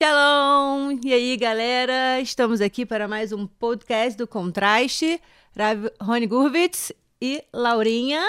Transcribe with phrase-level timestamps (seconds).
[0.00, 0.96] Shalom!
[1.04, 2.20] E aí, galera?
[2.20, 5.20] Estamos aqui para mais um podcast do Contraste.
[5.58, 8.20] Rav Rony Gurvitz e Laurinha.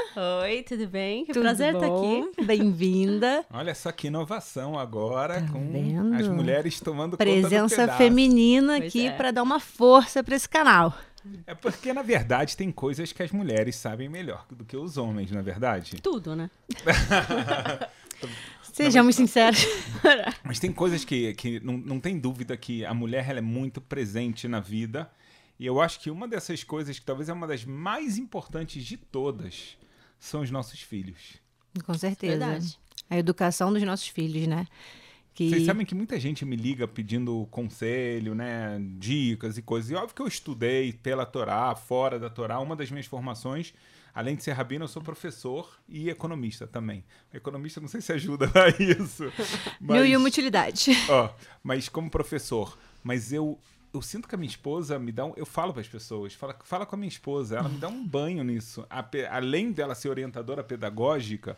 [0.41, 1.25] Oi, tudo bem?
[1.25, 2.23] Que Tudo prazer estar bom?
[2.31, 2.43] aqui.
[2.43, 3.45] Bem-vinda.
[3.53, 6.15] Olha só que inovação agora Tá com vendo?
[6.15, 9.11] as mulheres tomando conta do Presença feminina Pois aqui é.
[9.11, 10.91] para dar uma força para esse canal.
[11.45, 15.29] É porque, na verdade, tem coisas que as mulheres sabem melhor do que os homens,
[15.29, 16.01] não é verdade?
[16.01, 16.49] Tudo, né?
[18.73, 19.65] Sejamos sinceros.
[20.43, 23.81] Mas tem coisas que, que não, não tem dúvida que a mulher ela é muito
[23.81, 25.09] presente na vida.
[25.59, 28.95] E eu acho que uma dessas coisas, que talvez é uma das mais importantes de
[28.95, 29.77] todas,
[30.17, 31.37] são os nossos filhos.
[31.85, 32.37] Com certeza.
[32.37, 32.79] Verdade.
[33.09, 34.65] A educação dos nossos filhos, né?
[35.33, 35.49] Que...
[35.49, 39.89] Vocês sabem que muita gente me liga pedindo conselho, né, dicas e coisas.
[39.89, 42.59] E óbvio que eu estudei pela Torá, fora da Torá.
[42.59, 43.73] Uma das minhas formações,
[44.19, 47.05] além de ser rabino, eu sou professor e economista também.
[47.33, 49.31] Economista não sei se ajuda a isso.
[49.79, 50.91] Mil e uma utilidade.
[51.07, 51.29] Ó,
[51.63, 53.57] mas como professor, mas eu
[53.93, 56.53] eu sinto que a minha esposa me dá um, eu falo para as pessoas, fala,
[56.63, 58.85] fala com a minha esposa, ela me dá um banho nisso.
[58.89, 61.57] A além dela ser orientadora pedagógica,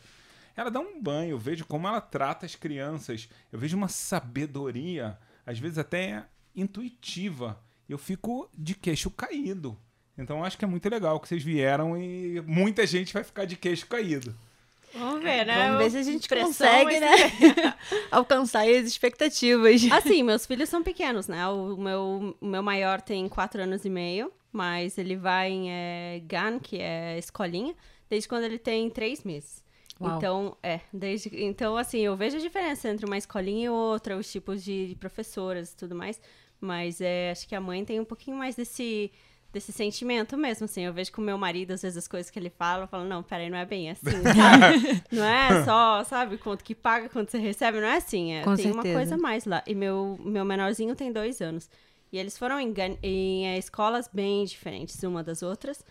[0.56, 5.17] ela dá um banho, eu vejo como ela trata as crianças, eu vejo uma sabedoria,
[5.45, 7.59] às vezes até intuitiva.
[7.89, 9.78] Eu fico de queixo caído.
[10.17, 13.56] Então acho que é muito legal que vocês vieram e muita gente vai ficar de
[13.56, 14.36] queixo caído.
[14.94, 15.67] Vamos ver, né?
[15.67, 17.08] Vamos ver se a gente consegue, né?
[18.12, 19.82] Alcançar as expectativas.
[19.92, 21.48] Assim, meus filhos são pequenos, né?
[21.48, 26.22] O meu, o meu maior tem quatro anos e meio, mas ele vai em é,
[26.26, 27.73] GAN, que é escolinha,
[28.09, 29.64] desde quando ele tem três meses.
[30.00, 30.17] Uau.
[30.17, 31.30] Então, é, desde.
[31.44, 35.72] Então, assim, eu vejo a diferença entre uma escolinha e outra, os tipos de professoras
[35.72, 36.20] e tudo mais.
[36.59, 39.12] Mas é, acho que a mãe tem um pouquinho mais desse.
[39.54, 40.84] Desse sentimento mesmo, assim.
[40.84, 43.04] Eu vejo com o meu marido, às vezes, as coisas que ele fala, eu falo,
[43.04, 45.04] não, peraí, não é bem assim, sabe?
[45.12, 48.34] não é só, sabe, quanto que paga, quanto você recebe, não é assim.
[48.34, 48.96] É, Com tem uma certeza.
[48.96, 49.62] coisa a mais lá.
[49.68, 51.70] E meu, meu menorzinho tem dois anos.
[52.12, 55.84] E eles foram em, em é, escolas bem diferentes uma das outras.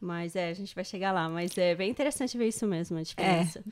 [0.00, 1.28] Mas é, a gente vai chegar lá.
[1.28, 3.64] Mas é bem interessante ver isso mesmo, a diferença.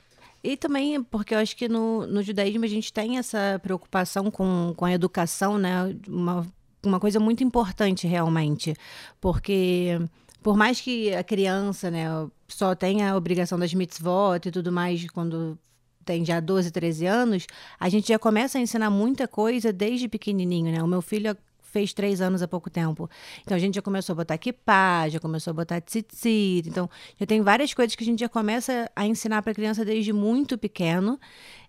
[0.43, 4.75] E também porque eu acho que no, no judaísmo a gente tem essa preocupação com,
[4.77, 5.97] com a educação, né?
[6.07, 6.47] Uma,
[6.89, 8.75] uma coisa muito importante realmente.
[9.21, 9.99] Porque
[10.43, 12.07] por mais que a criança, né,
[12.47, 15.59] só tenha a obrigação das mitzvot e tudo mais quando
[16.05, 17.47] tem já 12, 13 anos,
[17.81, 20.83] a gente já começa a ensinar muita coisa desde pequenininho, né?
[20.83, 21.35] O meu filho
[21.75, 23.11] fez três anos há pouco tempo.
[23.43, 26.69] Então a gente já começou a botar kippah, já começou a botar tzitzit.
[26.69, 29.85] Então já tem várias coisas que a gente já começa a ensinar para a criança
[29.85, 31.19] desde muito pequeno.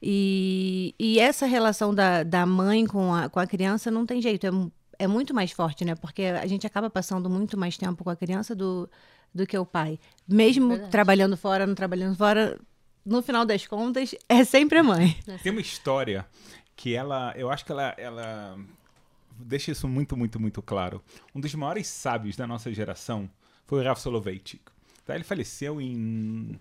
[0.01, 4.45] E, e essa relação da, da mãe com a, com a criança não tem jeito,
[4.45, 4.51] é,
[4.97, 5.95] é muito mais forte, né?
[5.95, 8.89] Porque a gente acaba passando muito mais tempo com a criança do,
[9.33, 9.99] do que o pai.
[10.27, 10.91] Mesmo Verdade.
[10.91, 12.59] trabalhando fora, não trabalhando fora,
[13.05, 15.17] no final das contas, é sempre a mãe.
[15.43, 16.25] Tem uma história
[16.75, 18.57] que ela, eu acho que ela, ela
[19.37, 21.01] deixa isso muito, muito, muito claro.
[21.33, 23.29] Um dos maiores sábios da nossa geração
[23.65, 24.63] foi o Rav Soloveitchik.
[25.05, 25.15] Tá?
[25.15, 26.59] Ele faleceu em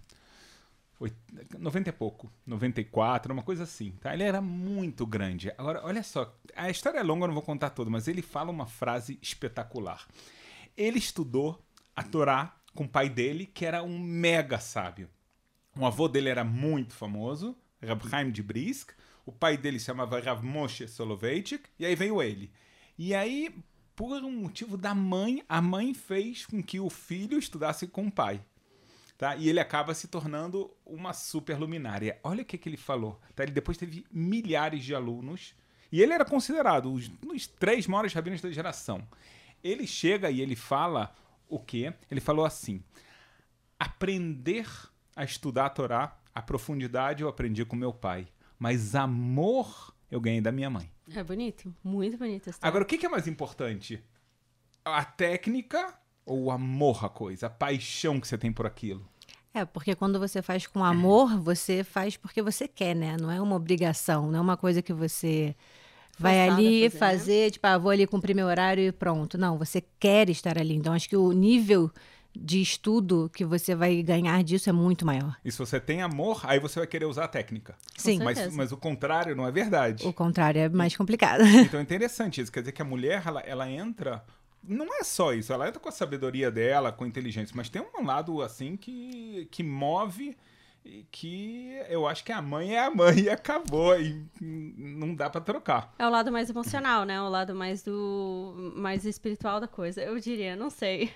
[1.59, 3.93] 90 e pouco, 94, uma coisa assim.
[4.00, 4.15] Tá?
[4.15, 5.53] Ele era muito grande.
[5.59, 8.50] Agora, olha só, a história é longa, eu não vou contar toda, mas ele fala
[8.50, 10.06] uma frase espetacular.
[10.77, 11.62] Ele estudou
[11.94, 15.09] a Torá com o pai dele, que era um mega sábio.
[15.77, 18.91] O avô dele era muito famoso, Rab Chaim de Brisk.
[19.26, 21.69] O pai dele se chamava Rav Moshe Soloveitchik.
[21.78, 22.53] E aí veio ele.
[22.99, 23.55] E aí,
[23.97, 28.12] por um motivo da mãe, a mãe fez com que o filho estudasse com o
[28.12, 28.44] pai.
[29.16, 29.36] Tá?
[29.36, 32.19] E ele acaba se tornando uma super luminária.
[32.22, 33.20] Olha o que, que ele falou.
[33.34, 33.44] Tá?
[33.44, 35.54] Ele depois teve milhares de alunos.
[35.92, 39.06] E ele era considerado os, os três maiores rabinos da geração.
[39.62, 41.14] Ele chega e ele fala
[41.48, 41.94] o quê?
[42.10, 42.82] Ele falou assim:
[43.78, 44.66] aprender
[45.14, 48.26] a estudar a Torá, a profundidade eu aprendi com meu pai,
[48.58, 50.91] mas amor eu ganhei da minha mãe.
[51.14, 52.50] É bonito, muito bonito.
[52.50, 54.02] essa Agora, o que que é mais importante?
[54.84, 57.46] A técnica ou o amor à coisa?
[57.46, 59.06] A paixão que você tem por aquilo?
[59.52, 63.16] É, porque quando você faz com amor, você faz porque você quer, né?
[63.20, 65.54] Não é uma obrigação, não é uma coisa que você
[66.18, 67.50] vai ali fazer, fazer, né?
[67.50, 69.38] tipo, ah, vou ali cumprir meu horário e pronto.
[69.38, 70.75] Não, você quer estar ali.
[70.75, 71.90] Então, acho que o nível
[72.37, 75.37] de estudo que você vai ganhar disso é muito maior.
[75.44, 77.76] E se você tem amor, aí você vai querer usar a técnica.
[77.96, 78.19] Sim.
[78.19, 80.04] Mas, mas o contrário não é verdade.
[80.06, 81.44] o contrário é mais complicado.
[81.44, 82.50] Então é interessante isso.
[82.50, 84.25] Quer dizer que a mulher, ela, ela entra.
[84.66, 87.82] Não é só isso, ela entra com a sabedoria dela, com a inteligência, mas tem
[87.82, 90.37] um lado assim que, que move
[90.84, 95.31] e que eu acho que a mãe é a mãe e acabou e não dá
[95.31, 95.94] para trocar.
[95.98, 97.20] É o lado mais emocional, né?
[97.22, 100.02] O lado mais do mais espiritual da coisa.
[100.02, 101.10] Eu diria, não sei.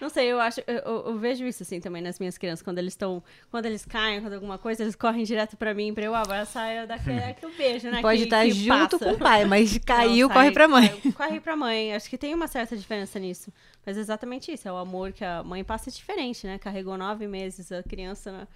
[0.00, 2.92] Não sei, eu acho eu, eu vejo isso assim também nas minhas crianças quando eles
[2.92, 6.74] estão, quando eles caem, quando alguma coisa, eles correm direto para mim para eu abraçar
[6.76, 8.02] eu dar aquele, aquele beijo, né?
[8.02, 8.98] Pode que, estar que junto passa.
[8.98, 10.88] com o pai, mas caiu, Não, corre pra mãe.
[10.88, 11.94] caiu, corre pra mãe.
[11.94, 13.50] Acho que tem uma certa diferença nisso.
[13.84, 16.58] Mas é exatamente isso, é o amor que a mãe passa diferente, né?
[16.58, 18.48] Carregou nove meses a criança na-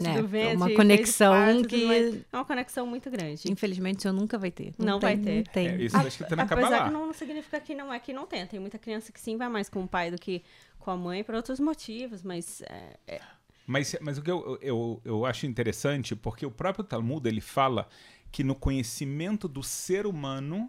[0.00, 0.56] dentro É, do ventre.
[0.56, 2.24] uma fez conexão parto, que-.
[2.32, 3.50] É uma conexão muito grande.
[3.50, 4.72] Infelizmente, isso nunca vai ter.
[4.78, 5.36] Não tem, vai ter.
[5.36, 5.68] Não tem.
[5.68, 6.84] É, isso tá escrito na Apesar Kabbalah.
[6.86, 8.46] que não significa que não é que não tem.
[8.46, 10.42] Tem muita criança que sim vai mais com o pai do que
[10.78, 13.20] com a mãe por outros motivos, mas é, é-
[13.66, 17.86] Mas, mas o que eu, eu, eu acho interessante, porque o próprio Talmud ele fala
[18.32, 20.68] que no conhecimento do ser humano,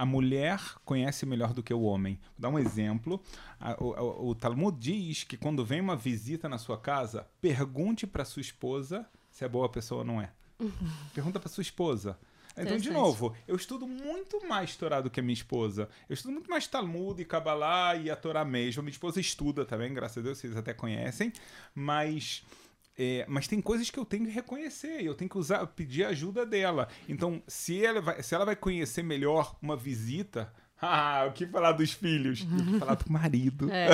[0.00, 2.14] a mulher conhece melhor do que o homem.
[2.14, 3.22] Vou dar um exemplo.
[3.78, 8.24] O, o- o Talmud diz que quando vem uma visita na sua casa, pergunte para
[8.24, 10.30] sua esposa se é boa pessoa ou não é.
[11.14, 12.18] Pergunta para sua esposa.
[12.56, 15.88] Então, de novo, eu estudo muito mais Torá do que a minha esposa.
[16.08, 18.82] Eu estudo muito mais Talmud e Kabbalah e a Torá mesmo.
[18.82, 21.32] Minha esposa estuda também, graças a Deus, vocês até conhecem.
[21.74, 22.42] Mas,
[22.98, 25.00] é, mas tem coisas que eu tenho que reconhecer.
[25.00, 26.88] e Eu tenho que usar, pedir ajuda dela.
[27.08, 30.52] Então, se ela vai, se ela vai conhecer melhor uma visita...
[30.82, 32.40] Ah, o que falar dos filhos?
[32.50, 33.68] Eu vou falar do marido.
[33.70, 33.90] é,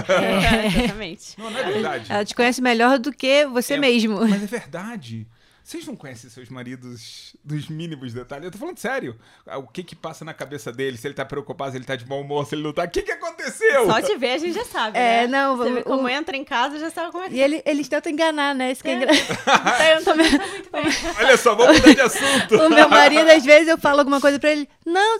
[0.68, 1.36] exatamente.
[1.36, 2.12] Não, não é verdade.
[2.12, 4.20] Ela te conhece melhor do que você É, mesmo.
[4.20, 5.26] Mas é verdade.
[5.66, 8.44] Vocês não conhecem seus maridos dos mínimos detalhes?
[8.44, 9.16] Eu tô falando sério.
[9.44, 10.96] Ah, O que que passa na cabeça dele?
[10.96, 12.84] Se ele tá preocupado, se ele tá de mau humor, se ele não tá.
[12.84, 13.84] O que que aconteceu?
[13.86, 15.26] Só de ver a gente já sabe, É, né?
[15.26, 17.60] não, Você vê como o- entra em casa já sabe como é que E ele,
[17.66, 18.70] eles tentam enganar, né?
[18.70, 18.96] Isso que é É.
[18.96, 19.34] engraçado.
[20.04, 20.14] tá.
[20.46, 20.84] Muito bem.
[21.18, 22.54] Olha só, vamos mudar de assunto.
[22.62, 24.68] O meu marido, às vezes, eu falo alguma coisa pra ele.
[24.86, 25.18] Não,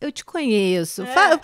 [0.00, 1.02] eu te conheço.
[1.02, 1.06] É.
[1.06, 1.40] Fala-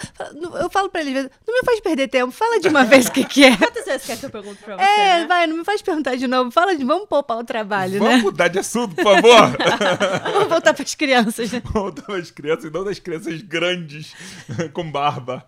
[0.62, 2.30] eu falo pra ele, não me faz perder tempo.
[2.32, 3.56] Fala de uma vez o que, que é.
[3.56, 5.26] Quantas vezes quer que eu pergunte pra você, É, né?
[5.26, 6.50] vai, não me faz perguntar de novo.
[6.50, 6.84] Fala de.
[6.84, 8.22] Vamos poupar o trabalho, Vamos né?
[8.22, 9.56] mudar de assunto, por favor.
[10.32, 11.52] Vamos voltar pras crianças.
[11.52, 11.62] né?
[11.72, 14.14] Voltar das crianças e não das crianças grandes
[14.72, 15.44] com barba.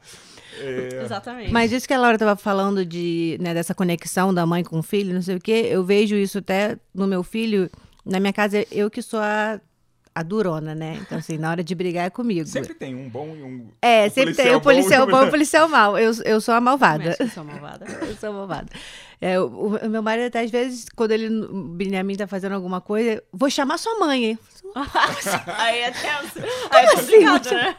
[0.60, 1.52] É, Exatamente.
[1.52, 4.82] Mas isso que a Laura tava falando de, né, dessa conexão da mãe com o
[4.82, 7.70] filho, não sei o quê, eu vejo isso até no meu filho.
[8.04, 9.60] Na minha casa, eu que sou a,
[10.18, 10.98] a durona, né?
[11.00, 12.44] Então, assim, na hora de brigar é comigo.
[12.46, 13.68] sempre tem um bom e um.
[13.80, 15.96] É, um sempre tem o policial bom e o policial mau.
[15.96, 17.16] Eu, eu sou a malvada.
[17.20, 17.86] Eu sou malvada.
[18.08, 18.66] Eu sou malvada.
[19.20, 22.80] É, o, o meu marido, até às vezes, quando ele, o Benjamin tá fazendo alguma
[22.80, 24.38] coisa, vou chamar sua mãe, hein?
[25.56, 26.38] Aí é tenso.
[26.70, 27.76] Aí é complicado, né?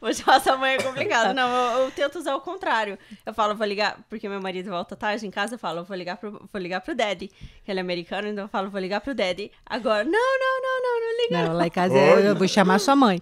[0.00, 1.34] Vou chamar sua mãe é complicado.
[1.34, 2.98] Não, eu, eu tento usar o contrário.
[3.24, 6.16] Eu falo, vou ligar, porque meu marido volta tarde em casa, eu falo, vou ligar
[6.16, 7.28] pro, vou ligar pro daddy.
[7.64, 9.50] Que ele é americano, então eu falo, vou ligar pro daddy.
[9.66, 11.48] Agora, não, não, não, não, não liga.
[11.48, 12.20] Não, lá em casa Olha.
[12.28, 13.20] eu vou chamar sua mãe.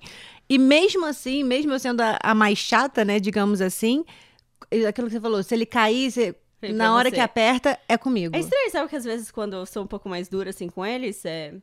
[0.49, 4.05] E mesmo assim, mesmo eu sendo a, a mais chata, né, digamos assim,
[4.89, 6.35] aquilo que você falou, se ele cair, você-
[6.75, 7.15] na hora você.
[7.17, 8.35] que aperta, é comigo.
[8.37, 10.85] É estranho, sabe que às vezes quando eu sou um pouco mais dura assim com
[10.85, 11.55] eles, é...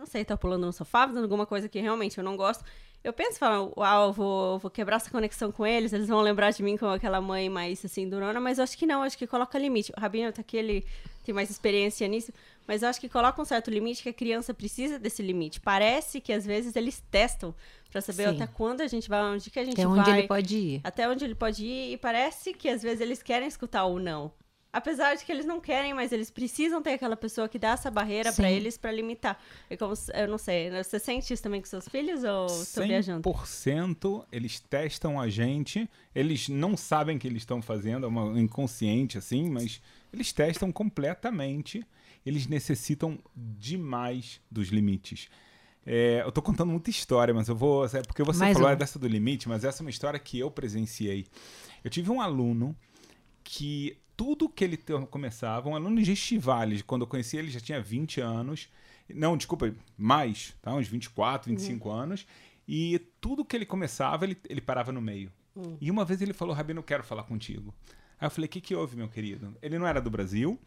[0.00, 2.64] não sei, tá pulando no sofá, fazendo alguma coisa que realmente eu não gosto.
[3.02, 6.50] Eu penso, falo, uau, eu vou, vou quebrar essa conexão com eles, eles vão lembrar
[6.50, 9.26] de mim como aquela mãe mais assim, durona, mas eu acho que não, acho que
[9.26, 9.90] coloca limite.
[9.96, 10.84] O Rabino tá aqui, ele
[11.24, 12.30] tem mais experiência nisso,
[12.68, 15.60] mas eu acho que coloca um certo limite que a criança precisa desse limite.
[15.60, 17.54] Parece que às vezes eles testam
[17.90, 18.36] pra saber Sim.
[18.36, 20.80] até quando a gente vai, onde que a gente Até onde vai ele pode ir.
[20.84, 24.30] até onde ele pode ir, e parece que às vezes eles querem escutar ou não.
[24.72, 27.90] Apesar de que eles não querem, mas eles precisam ter aquela pessoa que dá essa
[27.90, 28.54] barreira pra Sim.
[28.54, 29.36] eles pra limitar.
[29.68, 33.28] É como, eu não sei, você sente isso também com seus filhos ou tô viajando?
[33.28, 35.90] 100% eles testam a gente.
[36.14, 39.80] Eles não sabem que eles estão fazendo, é uma inconsciente assim, mas
[40.12, 41.84] eles testam completamente.
[42.24, 45.28] Eles necessitam demais dos limites.
[45.84, 47.86] É, eu tô contando muita história, mas eu vou.
[47.86, 48.74] é Porque você Mais falou uma.
[48.74, 51.26] é dessa do limite, mas essa é uma história que eu presenciei.
[51.82, 52.76] Eu tive um aluno
[53.42, 54.76] que tudo que ele
[55.10, 58.68] começava, um aluno de Estivales, quando eu conheci ele já tinha 20 anos.
[59.08, 60.74] Não, desculpa, mais, tá?
[60.74, 62.26] Uns 24, 25 anos.
[62.68, 65.32] E tudo que ele começava, ele, ele parava no meio.
[65.80, 67.74] E uma vez ele falou, Rabino, eu quero falar contigo.
[68.20, 69.56] Aí eu falei, o que, que houve, meu querido?
[69.62, 70.58] Ele não era do Brasil.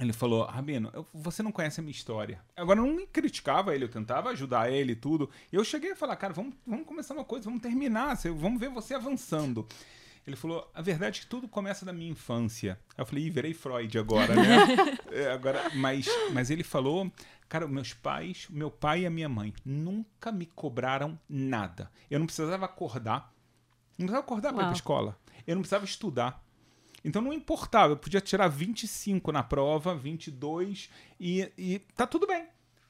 [0.00, 2.40] Ele falou, Rabino, eu- você não conhece a minha história.
[2.56, 5.30] Agora, eu não criticava ele, eu tentava ajudar ele e tudo.
[5.52, 8.68] E eu cheguei a falar, cara, vamos, vamos começar uma coisa, vamos terminar, vamos ver
[8.70, 9.64] você avançando.
[10.26, 12.78] Ele falou, a verdade é que tudo começa da minha infância.
[12.96, 14.58] Aí eu falei, Ih, virei Freud agora, né?
[15.12, 17.12] É, agora, mas, mas ele falou,
[17.48, 21.90] cara, meus pais, meu pai e a minha mãe nunca me cobraram nada.
[22.10, 23.32] Eu não precisava acordar.
[23.98, 25.16] Não precisava acordar para ir pra escola.
[25.46, 26.42] Eu não precisava estudar.
[27.04, 30.88] Então não importava, eu podia tirar 25 na prova, 22
[31.20, 32.46] e, e tá tudo bem.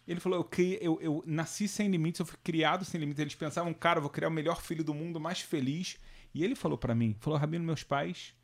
[0.06, 3.20] Ele falou, eu, criei- eu, eu nasci sem limites, eu fui criado sem limites.
[3.20, 5.98] Eles pensavam, cara, eu vou criar o melhor filho do mundo, mais feliz.
[6.34, 8.34] E ele falou pra mim, falou, Rabino, meus pais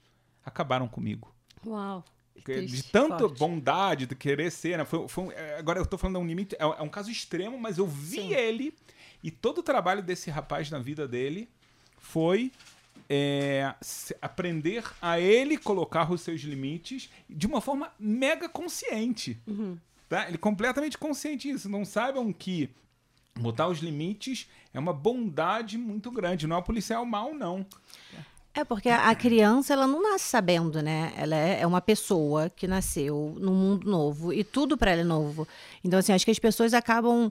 [0.45, 1.35] acabaram comigo.
[1.67, 2.05] Uau.
[2.37, 3.39] de Triste, tanta forte.
[3.39, 4.85] bondade, de querer ser, né?
[4.85, 7.11] Foi, foi é, agora eu tô falando de um limite, é, um- é um caso
[7.11, 8.33] extremo, mas eu vi Sim.
[8.35, 8.75] ele
[9.23, 11.49] e todo o trabalho desse rapaz na vida dele
[11.99, 12.51] foi
[13.11, 13.75] é,
[14.23, 19.37] aprender a ele colocar os seus limites de uma forma mega consciente.
[20.09, 20.27] Tá?
[20.27, 21.69] Ele é completamente consciente disso.
[21.69, 22.71] Não saibam que
[23.39, 26.47] botar os limites é uma bondade muito grande.
[26.47, 27.67] Não é policial mal, não.
[28.53, 31.13] É porque a criança ela não nasce sabendo, né?
[31.17, 35.05] Ela é é uma pessoa que nasceu num mundo novo e tudo para ela é
[35.05, 35.47] novo.
[35.85, 37.31] Então assim, acho que as pessoas acabam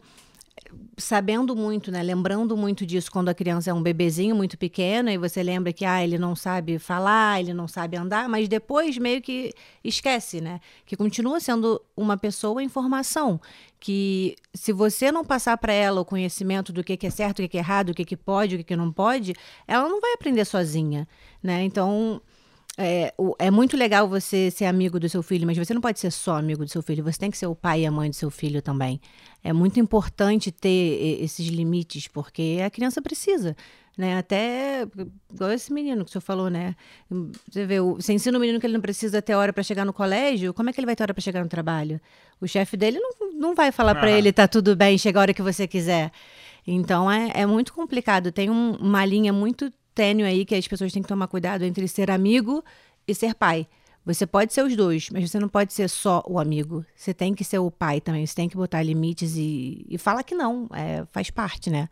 [0.98, 2.04] sabendo muito, né?
[2.04, 5.86] Lembrando muito disso quando a criança é um bebezinho muito pequeno e você lembra que
[5.86, 10.60] ah, ele não sabe falar, ele não sabe andar, mas depois meio que esquece, né?
[10.86, 13.40] Que continua sendo uma pessoa em formação,
[13.80, 17.42] que se você não passar para ela o conhecimento do que, que é certo, o
[17.44, 19.34] que, que é errado, o que, que pode, o que, que não pode,
[19.68, 21.08] ela não vai aprender sozinha,
[21.42, 21.64] né?
[21.64, 22.22] Então,
[22.80, 26.12] é, é muito legal você ser amigo do seu filho, mas você não pode ser
[26.12, 28.16] só amigo do seu filho, você tem que ser o pai e a mãe do
[28.16, 29.00] seu filho também.
[29.44, 33.56] É muito importante ter esses limites, porque a criança precisa.
[33.98, 34.18] Né?
[34.18, 34.88] Até
[35.34, 36.74] igual esse menino que o senhor falou, né?
[37.52, 39.92] Você vê, você ensina o menino que ele não precisa ter hora para chegar no
[39.92, 42.00] colégio, como é que ele vai ter hora para chegar no trabalho?
[42.40, 44.12] O chefe dele não, não vai falar para Ah.
[44.18, 46.12] ele, tá tudo bem, chega a hora que você quiser.
[46.66, 48.32] Então é, é muito complicado.
[48.32, 51.86] Tem um- uma linha muito tênue aí que as pessoas têm que tomar cuidado entre
[51.86, 52.64] ser amigo
[53.06, 53.68] e ser pai.
[54.06, 56.86] Você pode ser os dois, mas você não pode ser só o amigo.
[56.96, 58.26] Você tem que ser o pai também.
[58.26, 60.70] Você tem que botar limites e, e falar que não.
[60.74, 61.90] É, faz parte, né?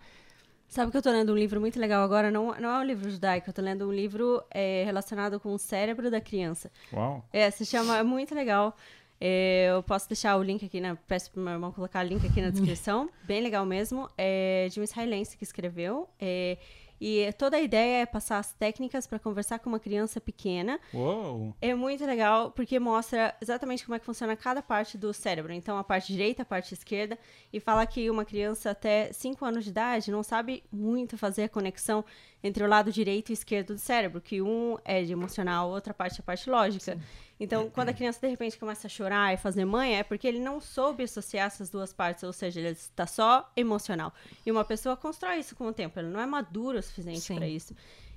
[0.69, 2.31] Sabe que eu tô lendo um livro muito legal agora?
[2.31, 5.57] Não, não é um livro judaico, eu tô lendo um livro é, relacionado com o
[5.57, 6.71] cérebro da criança.
[6.93, 7.25] Uau.
[7.33, 8.73] É, se chama, é muito legal.
[9.19, 12.25] É, eu posso deixar o link aqui, na, peço pro meu irmão colocar o link
[12.25, 13.09] aqui na descrição.
[13.25, 14.09] Bem legal mesmo.
[14.17, 16.07] É de um israelense que escreveu.
[16.19, 16.57] É,
[17.00, 20.80] e toda a ideia é passar as técnicas para conversar com uma criança pequena.
[20.94, 21.56] Uou.
[21.62, 25.54] É muito legal porque mostra exatamente como é que funciona cada parte do cérebro.
[25.54, 27.18] Então, a parte direita, a parte esquerda.
[27.54, 31.50] E fala que uma criança até 5 anos de idade não sabe muito fazer a
[31.50, 32.04] conexão
[32.44, 34.20] entre o lado direito e esquerdo do cérebro.
[34.20, 36.98] Que um é de emocional, a outra parte é a parte lógica.
[37.39, 40.39] Então, quando a criança de repente começa a chorar e fazer manha, é porque ele
[40.39, 42.24] não soube associar essas duas partes.
[42.24, 44.12] Ou seja, ele está só emocional.
[44.46, 46.00] E uma pessoa constrói isso com o tempo.
[46.00, 47.75] Ele não é maduro o suficiente para isso.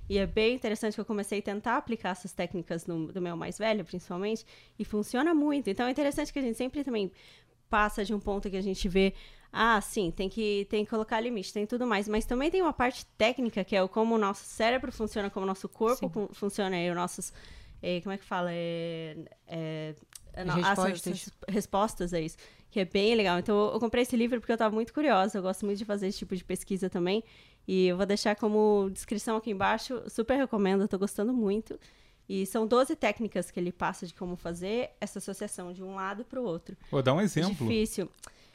[0.09, 3.37] E é bem interessante que eu comecei a tentar aplicar essas técnicas no, do meu
[3.37, 4.45] mais velho, principalmente,
[4.77, 5.69] e funciona muito.
[5.69, 7.11] Então é interessante que a gente sempre também
[7.69, 9.13] passa de um ponto que a gente vê,
[9.53, 12.73] ah, sim, tem que, tem que colocar limite, tem tudo mais, mas também tem uma
[12.73, 16.33] parte técnica, que é o como o nosso cérebro funciona, como o nosso corpo Sim.
[16.33, 17.33] funciona, e os nossos,
[17.81, 18.49] eh, como é que fala?
[18.51, 19.15] É,
[19.47, 19.95] é,
[20.33, 21.07] As não, respostas.
[21.07, 22.37] essas respostas a isso,
[22.69, 23.39] que é bem legal.
[23.39, 26.07] Então eu comprei esse livro porque eu estava muito curiosa, eu gosto muito de fazer
[26.07, 27.23] esse tipo de pesquisa também,
[27.67, 30.01] e eu vou deixar como descrição aqui embaixo.
[30.09, 31.79] Super recomendo, eu tô gostando muito.
[32.29, 36.23] E são 12 técnicas que ele passa de como fazer essa associação de um lado
[36.23, 36.77] para o outro.
[36.89, 37.67] Vou dar um exemplo.
[37.67, 38.09] Difícil.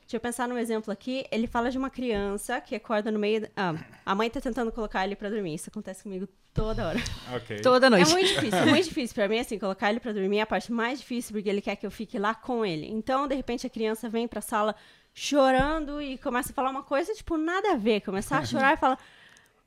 [0.07, 1.27] Deixa eu pensar num exemplo aqui.
[1.33, 3.41] Ele fala de uma criança que acorda no meio.
[3.41, 5.55] da- Ah, a mãe tá tentando colocar ele para dormir.
[5.55, 6.99] Isso acontece comigo toda hora.
[7.35, 7.61] Ok.
[7.61, 8.11] Toda É noite.
[8.13, 9.15] muito difícil, é muito difícil.
[9.15, 11.75] Pra mim, assim, colocar ele pra dormir é a parte mais difícil, porque ele quer
[11.75, 12.87] que eu fique lá com ele.
[12.89, 14.77] Então, de repente, a criança vem pra sala
[15.13, 18.01] chorando e começa a falar uma coisa, tipo, nada a ver.
[18.03, 18.99] Começar a chorar e falar.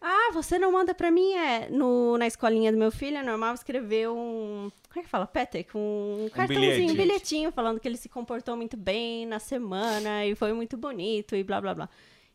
[0.02, 1.34] Ah, você não manda pra mim?
[1.34, 4.72] É, no, na escolinha do meu filho é normal escrever um.
[4.88, 5.28] Como é que fala?
[5.28, 5.72] Petek?
[5.76, 6.92] Um cartãozinho, bilhete.
[6.92, 11.36] um bilhetinho falando que ele se comportou muito bem na semana e foi muito bonito
[11.36, 11.90] e blá blá blá.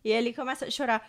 [0.04, 1.08] E ele começa a chorar.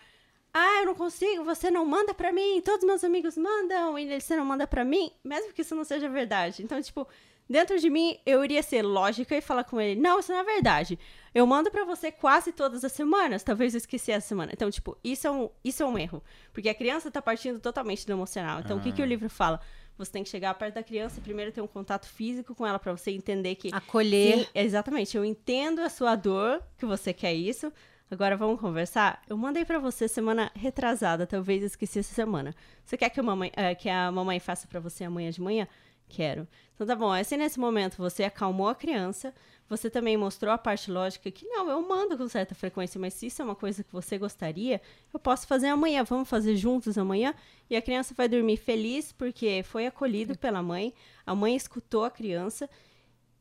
[0.52, 4.34] Ah, eu não consigo, você não manda pra mim, todos meus amigos mandam e você
[4.34, 6.62] não manda pra mim, mesmo que isso não seja verdade.
[6.62, 7.06] Então, tipo,
[7.48, 10.44] dentro de mim eu iria ser lógica e falar com ele: "Não, isso não é
[10.44, 10.98] verdade.
[11.34, 14.52] Eu mando pra você quase todas as semanas, talvez eu esqueci essa semana".
[14.52, 16.22] Então, tipo, isso é um isso é um erro,
[16.52, 18.60] porque a criança tá partindo totalmente do emocional.
[18.60, 19.08] Então, o que que o Ah.
[19.08, 19.60] livro fala?
[19.98, 22.78] Você tem que chegar perto da criança e primeiro ter um contato físico com ela
[22.78, 24.40] pra você entender que Acolher.
[24.40, 25.16] Sim, exatamente.
[25.16, 27.72] Eu entendo a sua dor, que você quer isso.
[28.10, 29.20] Agora vamos conversar?
[29.28, 32.54] Eu mandei pra você semana retrasada, talvez eu esqueci essa semana.
[32.84, 35.66] Você quer que a mamãe, eh, que a mamãe faça pra você amanhã de manhã?
[36.08, 36.46] Quero.
[36.74, 39.34] Então tá bom, é se nesse momento você acalmou a criança,
[39.68, 43.26] você também mostrou a parte lógica que não, eu mando com certa frequência, mas se
[43.26, 44.80] isso é uma coisa que você gostaria,
[45.12, 47.34] eu posso fazer amanhã, vamos fazer juntos amanhã,
[47.68, 50.92] e a criança vai dormir feliz porque foi acolhido pela mãe,
[51.26, 52.68] a mãe escutou a criança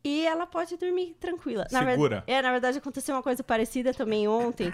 [0.04, 1.68] e ela pode dormir tranquila.
[1.72, 2.24] Na ver- Segura.
[2.26, 4.72] É, na verdade aconteceu uma coisa parecida também ontem.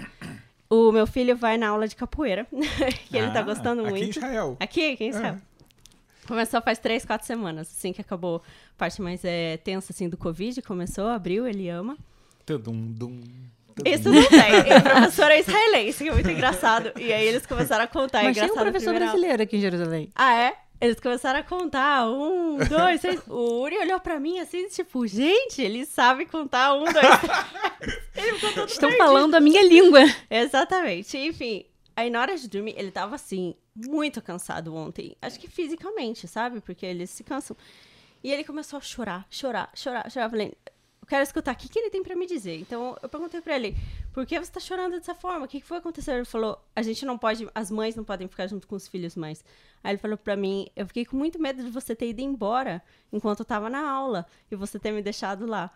[0.69, 2.45] O meu filho vai na aula de capoeira,
[3.09, 4.17] que ele tá Ah, gostando Aqui em muito.
[4.17, 4.55] Israel.
[4.59, 5.41] Aqui, aqui em É.
[6.31, 10.15] Começou faz três, quatro semanas, assim que acabou a parte mais é, tensa assim, do
[10.15, 10.61] Covid.
[10.61, 11.97] Começou, abriu, ele ama.
[12.45, 13.19] Tudum, dum.
[13.83, 14.77] Isso não tem.
[14.77, 16.93] O professor é israelense, que é muito engraçado.
[16.97, 18.21] E aí eles começaram a contar.
[18.21, 20.09] é Mas tem um professor brasileiro aqui em Jerusalém.
[20.15, 20.55] Ah, é?
[20.79, 22.09] Eles começaram a contar.
[22.09, 23.19] Um, dois, três.
[23.27, 27.97] O Uri olhou pra mim assim, tipo, gente, ele sabe contar um, dois, três.
[28.15, 29.05] Ele ficou todo Estão perdido.
[29.05, 29.99] falando a minha língua.
[30.29, 31.17] Exatamente.
[31.17, 31.65] Enfim,
[32.01, 35.15] aí na hora de dormir, ele tava assim, muito cansado ontem.
[35.21, 36.59] Acho que fisicamente, sabe?
[36.61, 37.55] Porque eles se cansam.
[38.23, 40.25] E ele começou a chorar, chorar, chorar, chorar.
[40.25, 40.53] Eu falei,
[41.01, 42.59] eu quero escutar, o que, que ele tem pra me dizer?
[42.59, 43.75] Então eu perguntei pra ele,
[44.13, 45.45] por que você tá chorando dessa forma?
[45.45, 46.11] O que, que foi acontecer?
[46.11, 49.15] Ele falou, a gente não pode, as mães não podem ficar junto com os filhos
[49.15, 49.43] mais.
[49.83, 52.81] Aí ele falou pra mim, eu fiquei com muito medo de você ter ido embora
[53.11, 55.71] enquanto eu tava na aula e você ter me deixado lá.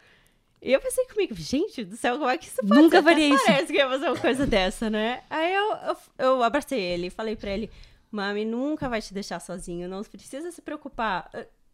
[0.62, 3.46] E eu pensei comigo, gente do céu, como é que isso pode Nunca faria isso.
[3.46, 5.24] Parece que ia fazer uma coisa dessa, né?
[5.30, 7.70] Aí eu, eu, eu abracei ele e falei pra ele,
[8.12, 11.30] mami nunca vai te deixar sozinho, não precisa se preocupar.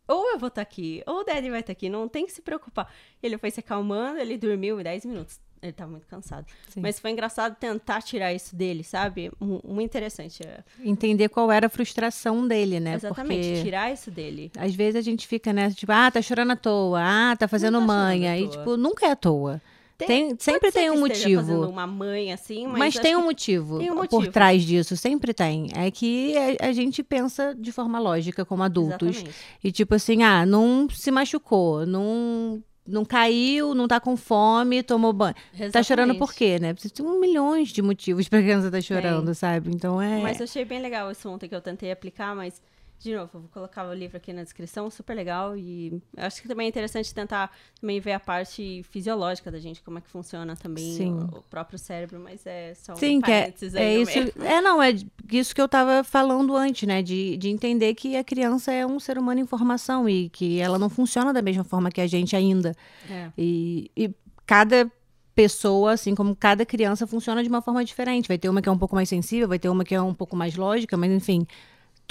[0.08, 2.42] Ou eu vou estar aqui, ou o Daddy vai estar aqui, não tem que se
[2.42, 2.92] preocupar.
[3.22, 5.40] Ele foi se acalmando, ele dormiu em 10 minutos.
[5.62, 6.48] Ele tava muito cansado.
[6.70, 6.82] Sim.
[6.82, 9.32] Mas foi engraçado tentar tirar isso dele, sabe?
[9.40, 10.42] Mu- Muito interessante.
[10.44, 10.64] é.
[10.84, 12.96] Entender qual era a frustração dele, né?
[12.96, 14.52] Exatamente, Porque tirar isso dele.
[14.58, 17.78] às vezes a gente fica nessa, tipo, ah, tá chorando à toa, ah, tá fazendo
[17.80, 18.36] tá manha.
[18.40, 19.62] E, tipo, nunca é à toa.
[20.08, 21.68] Tem- sempre tem um motivo.
[21.68, 24.32] uma mãe assim, mas, Mas, tem um motivo, tem um por motivo.
[24.32, 25.70] trás disso, sempre tem.
[25.76, 29.10] É que a, a gente pensa de forma lógica como adultos.
[29.18, 29.36] Exatamente.
[29.64, 35.14] E tipo assim, ah, não se machucou, não, não caiu, não tá com fome, tomou
[35.14, 35.36] banho.
[35.72, 36.38] Tá chorando por Exatamente.
[36.38, 36.74] quê, né?
[36.94, 39.70] Tem um milhões de motivos pra criança estar chorando, sabe?
[39.74, 40.20] Então é.
[40.22, 42.62] Mas eu achei bem legal esse ontem que eu tentei aplicar, mas,
[43.02, 45.58] de novo, eu vou colocar o livro aqui na descrição, super legal.
[45.58, 49.98] E acho que também é interessante tentar também ver a parte fisiológica da gente, como
[49.98, 53.52] é que funciona também o, o próprio cérebro, mas é só um Sim, que é,
[53.74, 54.20] é isso.
[54.20, 54.34] meio.
[54.42, 54.94] É, não, é
[55.32, 57.02] isso que eu tava falando antes, né?
[57.02, 60.78] De, de entender que a criança é um ser humano em formação e que ela
[60.78, 62.76] não funciona da mesma forma que a gente ainda.
[63.10, 63.32] É.
[63.36, 64.12] E, e
[64.46, 64.92] cada
[65.34, 68.28] pessoa, assim como cada criança, funciona de uma forma diferente.
[68.28, 70.14] Vai ter uma que é um pouco mais sensível, vai ter uma que é um
[70.14, 71.48] pouco mais lógica, mas enfim.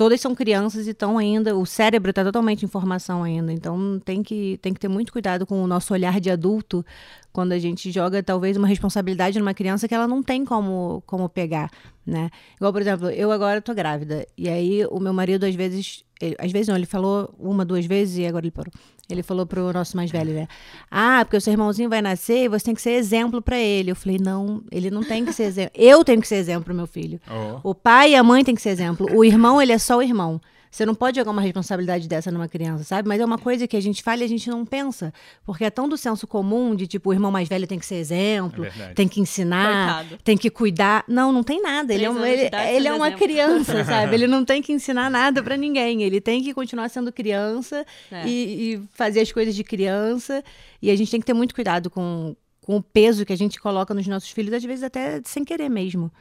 [0.01, 1.55] Todas são crianças e estão ainda.
[1.55, 3.53] O cérebro está totalmente em formação ainda.
[3.53, 6.83] Então tem que, tem que ter muito cuidado com o nosso olhar de adulto
[7.31, 11.29] quando a gente joga, talvez, uma responsabilidade numa criança que ela não tem como, como
[11.29, 11.71] pegar,
[12.07, 12.31] né?
[12.57, 14.27] Igual, por exemplo, eu agora tô grávida.
[14.39, 16.03] E aí o meu marido, às vezes.
[16.21, 18.73] Ele- às vezes não, ele falou uma, duas vezes e agora ele parou.
[19.09, 20.47] Ele falou pro nosso mais velho, né?
[20.91, 23.91] Ah, porque o seu irmãozinho vai nascer e você tem que ser exemplo para ele.
[23.91, 25.73] Eu falei, não, ele não tem que ser exemplo.
[25.81, 27.21] Eu tenho que ser exemplo pro meu filho.
[27.29, 27.71] Oh.
[27.71, 29.09] O pai e a mãe tem que ser exemplo.
[29.13, 30.41] O irmão, ele é só o irmão.
[30.71, 33.09] Você não pode jogar uma responsabilidade dessa numa criança, sabe?
[33.09, 35.13] Mas é uma coisa que a gente fala e a gente não pensa.
[35.45, 37.97] Porque é tão do senso comum de, tipo, o irmão mais velho tem que ser
[37.97, 40.23] exemplo, É tem que ensinar, Coitado.
[40.23, 41.05] tem que cuidar.
[41.09, 41.93] Não, não tem nada.
[41.93, 43.27] Ele é, um, ele, ele é uma exemplo.
[43.27, 44.15] criança, sabe?
[44.15, 46.03] Ele não tem que ensinar nada pra ninguém.
[46.05, 48.27] Ele tem que continuar sendo criança É.
[48.29, 50.43] e, e fazer as coisas de criança.
[50.81, 53.59] E a gente tem que ter muito cuidado com, com o peso que a gente
[53.61, 56.13] coloca nos nossos filhos, às vezes até sem querer mesmo.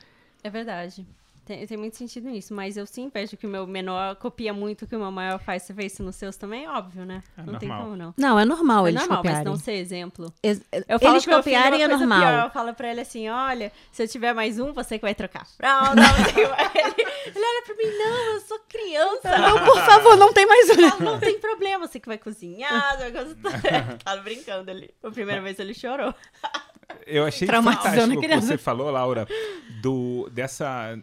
[0.44, 1.06] É verdade.
[1.50, 4.86] Tem, tem muito sentido nisso, mas eu sim vejo que o meu menor copia muito
[4.86, 5.64] o que o meu maior faz.
[5.64, 6.68] Você vê isso nos seus também?
[6.70, 7.24] Óbvio, né?
[7.36, 7.86] É não tem normal.
[7.86, 8.14] como não.
[8.16, 9.52] Não, é normal É eles normal, mas copiarem.
[9.52, 10.32] não ser exemplo.
[10.44, 12.20] Ex- Eu falo eles filho copiarem é normal.
[12.20, 15.16] Pior, eu falo pra ele assim, olha, se eu tiver mais um, você que vai
[15.16, 15.48] trocar.
[15.60, 16.04] Não, não, não.
[16.76, 19.38] ele, ele olha pra mim, não, eu sou criança.
[19.40, 20.88] Não, por favor, não tem mais um.
[20.92, 22.96] Falo, não tem problema, você que vai cozinhar.
[24.06, 24.92] Tava brincando ali.
[25.04, 26.14] A primeira vez ele chorou.
[27.06, 29.28] Eu achei fantástico o que você falou, Laura,
[29.82, 30.98] do, dessa,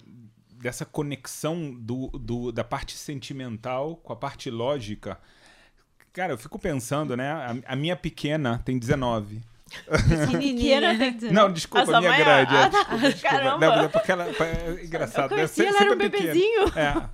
[0.61, 5.19] dessa conexão do, do, da parte sentimental com a parte lógica.
[6.13, 7.31] Cara, eu fico pensando, né?
[7.31, 9.41] A, a minha pequena tem 19.
[10.39, 11.33] Pequena tem 19.
[11.33, 12.55] Não, desculpa, A minha mãe é- grande.
[12.55, 12.79] é, Ah, tá.
[12.79, 13.29] desculpa, desculpa.
[13.37, 13.67] Caramba.
[13.67, 14.25] Não, é porque ela.
[14.29, 15.25] É engraçado.
[15.25, 15.69] Eu conheci, né?
[15.69, 16.33] ela era um Sempre pequena.
[16.33, 16.63] bebezinho.
[16.79, 17.09] É.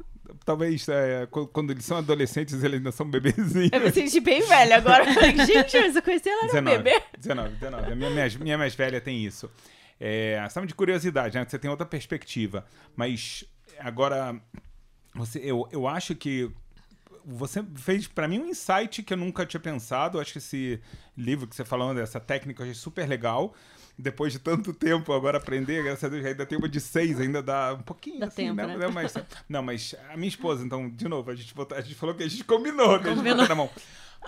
[0.44, 3.70] Talvez é, qu- quando eles são adolescentes, eles ainda são bebezinhos.
[3.72, 5.08] Eu me senti bem velha agora.
[5.08, 7.02] Eu falei, Gente, mas eu conheci ela era um 19, bebê.
[7.18, 7.92] 19, 19.
[7.92, 9.48] A minha, minha, minha mais velha tem isso.
[9.98, 11.44] É, sabe de curiosidade, né?
[11.48, 12.64] Você tem outra perspectiva.
[12.96, 13.44] Mas
[13.78, 14.40] agora,
[15.14, 16.50] você, eu, eu acho que
[17.24, 20.18] você fez pra mim um insight que eu nunca tinha pensado.
[20.18, 20.80] Eu acho que esse
[21.16, 23.54] livro que você falou, dessa técnica, eu achei super legal.
[23.98, 27.42] Depois de tanto tempo agora aprender, graças a Deus, ainda tem uma de seis, ainda
[27.42, 28.20] dá um pouquinho.
[28.20, 28.66] Dá assim, tempo, né?
[28.66, 28.76] né?
[28.76, 29.14] Não, mas,
[29.48, 32.22] não, mas a minha esposa, então, de novo, a gente, botou- a gente falou que
[32.22, 33.70] a gente combinou, que a gente botou na mão.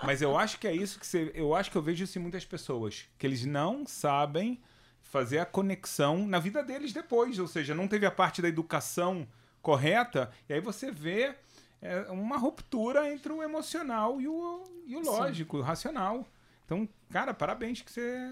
[0.03, 1.31] Mas eu acho que é isso que você.
[1.33, 3.05] Eu acho que eu vejo isso em muitas pessoas.
[3.17, 4.61] Que eles não sabem
[5.05, 7.39] fazer a conexão na vida deles depois.
[7.39, 9.27] Ou seja, não teve a parte da educação
[9.61, 11.33] correta, e aí você vê
[11.81, 16.27] é, uma ruptura entre o emocional e o, e o lógico, o racional.
[16.65, 18.31] Então, cara, parabéns que você.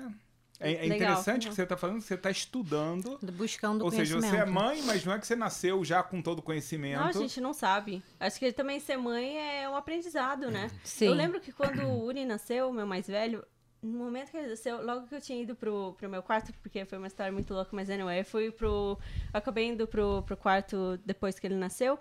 [0.59, 0.97] É, é Legal.
[0.97, 3.19] interessante que você está falando, que você está estudando.
[3.33, 6.39] Buscando Ou seja, você é mãe, mas não é que você nasceu já com todo
[6.39, 6.99] o conhecimento.
[6.99, 8.03] Não, a gente não sabe.
[8.19, 10.69] Acho que também ser mãe é um aprendizado, né?
[10.83, 11.07] Sim.
[11.07, 13.43] Eu lembro que quando o Uri nasceu, meu mais velho,
[13.83, 16.85] no momento que ele nasceu, logo que eu tinha ido pro, pro meu quarto, porque
[16.85, 18.97] foi uma história muito louca, mas anyway, eu fui pro.
[19.33, 21.99] Eu acabei indo pro, pro quarto depois que ele nasceu.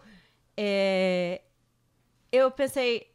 [0.57, 1.43] É,
[2.31, 3.13] eu pensei,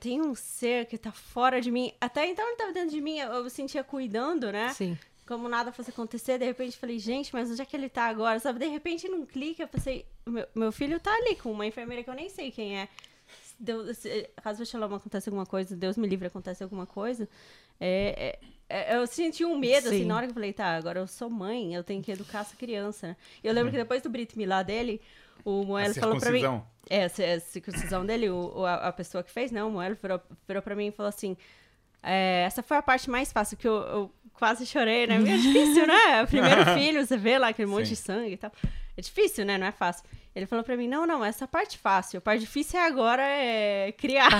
[0.00, 1.92] tenho um ser que tá fora de mim.
[2.00, 4.70] Até então ele tava dentro de mim, eu me sentia cuidando, né?
[4.70, 4.96] Sim.
[5.26, 8.38] Como nada fosse acontecer, de repente falei, gente, mas onde é que ele tá agora?
[8.38, 8.60] Sabe?
[8.60, 12.10] De repente, num clique, eu pensei, meu, meu filho tá ali com uma enfermeira que
[12.10, 12.88] eu nem sei quem é.
[13.58, 17.28] Deus, se, caso o Shalom acontece alguma coisa, Deus me livre, acontece alguma coisa.
[17.80, 20.04] É, é, é, eu senti um medo, assim, Sim.
[20.06, 22.56] na hora que eu falei, tá, agora eu sou mãe, eu tenho que educar essa
[22.56, 23.16] criança, né?
[23.42, 25.00] E eu lembro que depois do Brit Milá dele,
[25.44, 26.42] o Moelo falou pra mim.
[26.88, 29.96] É, a ci- a circuncisão dele, o, a, a pessoa que fez, não, o Moelo
[30.00, 31.36] virou, virou pra mim e falou assim:
[32.02, 35.16] é, essa foi a parte mais fácil, que eu, eu quase chorei, né?
[35.16, 36.24] É difícil, né?
[36.30, 37.90] Primeiro filho, você vê lá aquele monte Sim.
[37.94, 38.52] de sangue e tal.
[38.96, 39.58] É difícil, né?
[39.58, 40.04] Não é fácil.
[40.34, 42.18] Ele falou pra mim: não, não, essa parte fácil.
[42.18, 44.30] A parte difícil é agora é criar.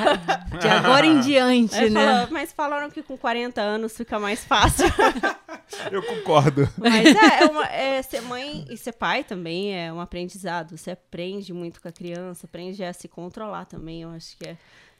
[0.61, 2.05] De agora em diante, Aí né?
[2.05, 4.87] falou, mas falaram que com 40 anos fica mais fácil.
[5.91, 6.69] Eu concordo.
[6.79, 10.77] Mas é, é, uma- é ser mãe e ser pai também é um aprendizado.
[10.77, 14.57] Você aprende muito com a criança, aprende a se controlar também, eu acho que é.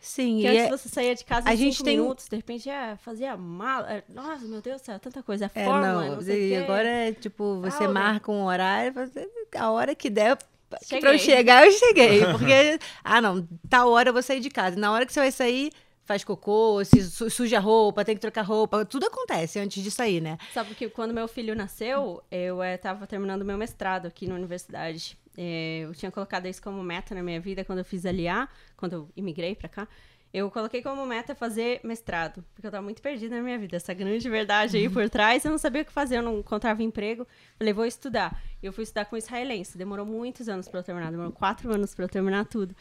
[0.09, 2.27] Sim, Porque e antes é- você saía de casa a em gente cinco tem- minutos,
[2.29, 3.93] de repente é, fazia mala.
[3.93, 5.51] é, Nossa, meu Deus do céu, tanta coisa.
[5.55, 7.93] É É, fórmula, não, não, sei e agora é tipo, você Fralda.
[7.93, 10.39] marca um horário, você- a hora que der
[10.71, 11.15] pra Cheguei.
[11.15, 12.21] eu chegar, eu cheguei.
[12.31, 14.77] Porque, ah, não, tal hora eu vou sair de casa.
[14.77, 15.73] Na hora que você vai sair,
[16.05, 19.91] faz cocô, se su- suja a roupa, tem que trocar roupa, tudo acontece antes de
[19.91, 20.39] sair, né?
[20.55, 25.19] Sabe que quando meu filho nasceu, eu estava terminando meu mestrado aqui na universidade.
[25.37, 28.93] É, eu tinha colocado isso como meta na minha vida quando eu fiz LA, quando
[28.95, 29.89] eu imigrei pra cá.
[30.37, 33.79] Eu coloquei como meta fazer mestrado, porque eu tava muito perdida na minha vida.
[33.79, 36.83] Essa grande verdade aí por trás, eu não sabia o que fazer, eu não encontrava
[36.83, 37.27] emprego.
[37.57, 38.39] Falei, vou estudar.
[38.63, 39.79] E eu fui estudar com israelense.
[39.79, 42.77] Demorou muitos anos pra eu terminar, demorou quatro anos pra eu terminar tudo.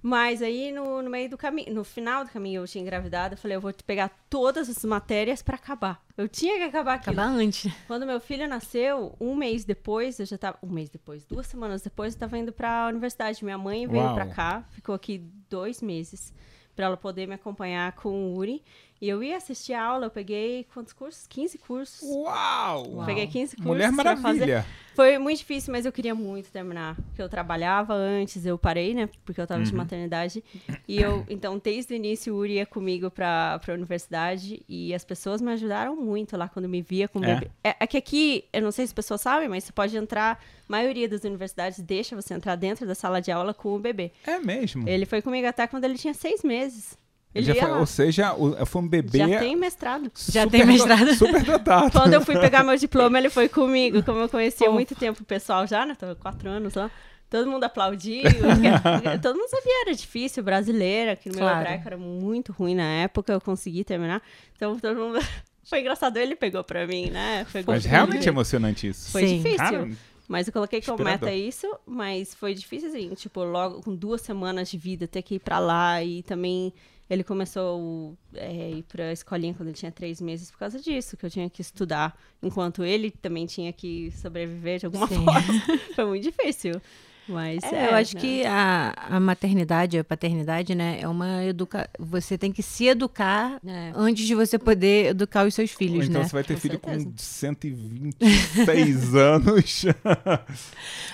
[0.00, 3.34] Mas aí, no, no meio do caminho, no final do caminho, eu tinha engravidado.
[3.34, 6.02] Eu falei, eu vou pegar todas as matérias pra acabar.
[6.16, 7.20] Eu tinha que acabar aquilo.
[7.20, 7.70] Acabar antes.
[7.86, 10.56] Quando meu filho nasceu, um mês depois, eu já tava.
[10.62, 13.44] Um mês depois, duas semanas depois, eu tava indo pra universidade.
[13.44, 14.14] Minha mãe veio Uau.
[14.14, 15.18] pra cá, ficou aqui
[15.50, 16.32] dois meses
[16.74, 18.62] pra ela poder me acompanhar com o Uri.
[19.04, 21.26] E eu ia assistir a aula, eu peguei quantos cursos?
[21.26, 22.00] 15 cursos.
[22.08, 23.04] Uau!
[23.04, 23.66] Peguei 15 cursos.
[23.66, 24.46] Mulher pra fazer.
[24.46, 24.66] Maravilha.
[24.94, 26.96] Foi muito difícil, mas eu queria muito terminar.
[26.96, 29.10] Porque eu trabalhava antes, eu parei, né?
[29.22, 30.42] Porque eu tava de maternidade.
[30.88, 34.64] E eu, então, desde o início, o Uri ia comigo pra, pra universidade.
[34.66, 37.34] E as pessoas me ajudaram muito lá quando me via com o É?
[37.34, 37.50] bebê.
[37.62, 40.42] É, é que aqui, eu não sei se as pessoas sabem, mas você pode entrar.
[40.66, 44.12] A maioria das universidades deixa você entrar dentro da sala de aula com o bebê.
[44.26, 44.88] É mesmo.
[44.88, 46.96] Ele foi comigo até quando ele tinha seis meses.
[47.34, 47.78] Ele Já foi- lá.
[47.80, 49.18] ou seja, o- foi um bebê.
[49.18, 50.10] Já tem mestrado.
[50.28, 51.06] Já tem mestrado.
[51.06, 51.90] do- Super dotado.
[51.90, 54.02] Quando eu fui pegar meu diploma, ele foi comigo.
[54.04, 55.96] Como eu conhecia há muito tempo o pessoal já, né?
[55.98, 56.90] Tava quatro anos lá.
[57.28, 58.22] Todo mundo aplaudiu.
[58.22, 58.38] porque-
[59.20, 61.60] todo mundo sabia, era difícil, brasileira, que no meu Claro.
[61.60, 64.22] hebraico era muito ruim na época, eu consegui terminar.
[64.54, 65.18] Então todo mundo.
[65.64, 67.46] Foi engraçado, ele pegou pra mim, né?
[67.52, 69.10] Pegou Mas realmente é emocionante isso.
[69.10, 69.36] Foi Sim.
[69.38, 69.56] difícil.
[69.58, 69.90] Cara,
[70.28, 74.70] Mas eu coloquei como meta isso, mas foi difícil assim, tipo, logo com duas semanas
[74.70, 76.72] de vida, ter que ir pra lá e também
[77.08, 81.26] ele começou é, ir pra escolinha quando ele tinha três meses por causa disso, que
[81.26, 85.16] eu tinha que estudar, enquanto ele também tinha que sobreviver de alguma Sim.
[85.24, 85.42] forma.
[85.94, 86.80] foi muito difícil.
[87.26, 88.20] Mas É, é, eu acho né?
[88.20, 91.88] que a, a maternidade, a paternidade, né, é uma educa...
[91.98, 93.92] Você tem que se educar É.
[93.94, 96.28] antes de você poder educar os seus filhos, então né?
[96.28, 97.04] você vai ter Com filho certeza.
[97.06, 99.84] com 126 anos.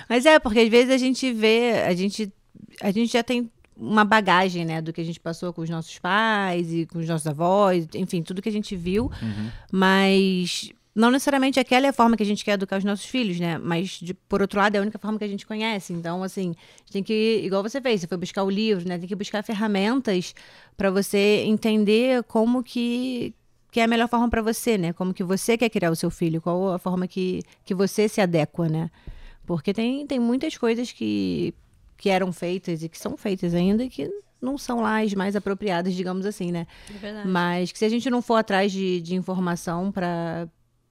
[0.09, 2.31] Mas é, porque às vezes a gente vê, a gente,
[2.81, 3.49] a gente já tem
[3.81, 7.07] uma bagagem, né, do que a gente passou com os nossos pais e com os
[7.07, 9.09] nossos avós, enfim, tudo que a gente viu,
[9.71, 13.39] mas não necessariamente aquela é a forma que a gente quer educar os nossos filhos,
[13.39, 13.57] né?
[13.57, 15.93] Mas, de- por outro lado, é a única forma que a gente conhece.
[15.93, 18.97] Então, assim, a gente tem que, igual você fez, você foi buscar o livro, né?
[18.99, 20.35] Tem que buscar ferramentas
[20.77, 23.33] para você entender como que,
[23.71, 24.91] que é a melhor forma para você, né?
[24.93, 28.19] Como que você quer criar o seu filho, qual a forma que, que você se
[28.19, 28.91] adequa, né?
[29.45, 31.53] Porque tem, tem muitas coisas que,
[32.01, 34.09] que eram feitas e que são feitas ainda e que
[34.41, 36.65] não são lá as mais apropriadas, digamos assim, né?
[36.89, 37.27] É verdade.
[37.29, 40.47] Mas que se a gente não for atrás de, de informação para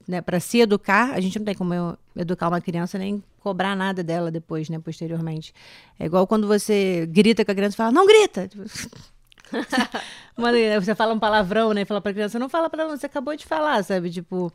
[0.08, 3.76] né, para se educar, a gente não tem como eu- educar uma criança nem cobrar
[3.76, 5.52] nada dela depois, né, posteriormente.
[5.98, 8.48] É igual quando você grita com a criança e fala, não grita!
[10.36, 11.84] Mano, você fala um palavrão, né?
[11.84, 14.10] Fala pra criança, não fala palavrão, você acabou de falar, sabe?
[14.10, 14.52] Tipo,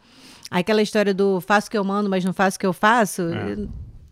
[0.50, 3.22] aquela história do faço o que eu mando, mas não faço o que eu faço,
[3.24, 3.68] É.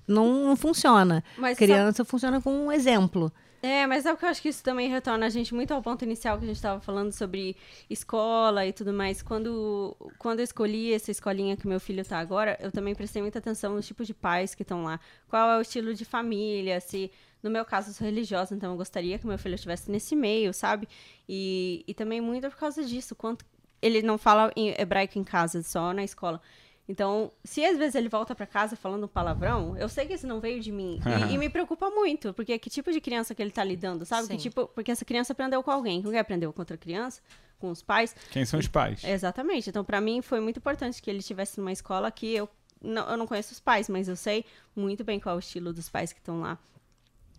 [0.08, 1.24] não, não funciona.
[1.38, 3.32] Mas criança funciona com um exemplo.
[3.62, 6.04] É, mas é porque eu acho que isso também retorna a gente muito ao ponto
[6.04, 7.56] inicial que a gente estava falando sobre
[7.90, 9.22] escola e tudo mais.
[9.22, 13.40] Quando, quando eu escolhi essa escolinha que meu filho tá agora, eu também prestei muita
[13.40, 15.00] atenção nos tipos de pais que estão lá.
[15.30, 17.10] Qual é o estilo de família, se...
[17.42, 20.54] No meu caso, eu sou religiosa, então eu gostaria que meu filho estivesse nesse meio,
[20.54, 20.88] sabe?
[21.28, 23.16] E, e também muito por causa disso.
[23.16, 23.46] Quanto
[23.82, 26.42] ele não fala em hebraico em casa, só na escola.
[26.88, 30.42] Então, se às vezes ele volta para casa falando palavrão, eu sei que isso não
[30.42, 31.00] veio de mim.
[31.30, 34.28] E, e, me preocupa muito, porque que tipo de criança que ele tá lidando, sabe?
[34.28, 36.02] Que tipo, porque essa criança aprendeu com alguém.
[36.02, 37.22] Quem aprendeu com outra criança?
[37.58, 38.14] Com os pais?
[38.32, 39.04] Quem são os pais?
[39.04, 39.70] Exatamente.
[39.70, 42.50] Então, para mim, foi muito importante que ele estivesse numa escola que eu
[42.82, 44.44] não, eu não conheço os pais, mas eu sei
[44.76, 46.60] muito bem qual é o estilo dos pais que estão lá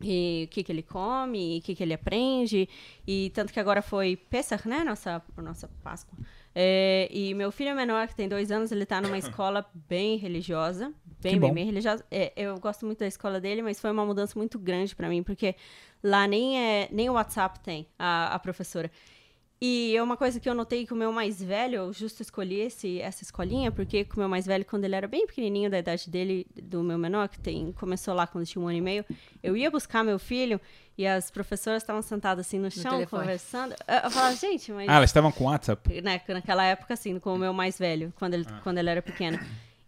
[0.00, 2.68] e o que, que ele come, o que, que ele aprende.
[3.06, 4.84] E tanto que agora foi Pesach, né?
[4.84, 6.18] Nossa, nossa Páscoa.
[6.54, 10.92] É, e meu filho menor, que tem dois anos, ele tá numa escola bem religiosa.
[11.20, 12.04] Bem, bem, bem religiosa.
[12.10, 15.22] É, eu gosto muito da escola dele, mas foi uma mudança muito grande para mim,
[15.22, 15.56] porque
[16.02, 18.90] lá nem, é, nem o WhatsApp tem a, a professora.
[19.66, 22.60] E é uma coisa que eu notei que o meu mais velho, eu justo escolhi
[22.60, 25.78] esse, essa escolinha, porque com o meu mais velho, quando ele era bem pequenininho, da
[25.78, 29.06] idade dele, do meu menor, que tem, começou lá quando tinha um ano e meio,
[29.42, 30.60] eu ia buscar meu filho
[30.98, 33.74] e as professoras estavam sentadas assim no chão, no conversando.
[33.88, 34.86] Eu, falava, gente, mas.
[34.86, 36.02] Ah, elas estavam com WhatsApp?
[36.02, 38.60] Né, naquela época, assim, com o meu mais velho, quando ele, ah.
[38.62, 39.38] quando ele era pequeno.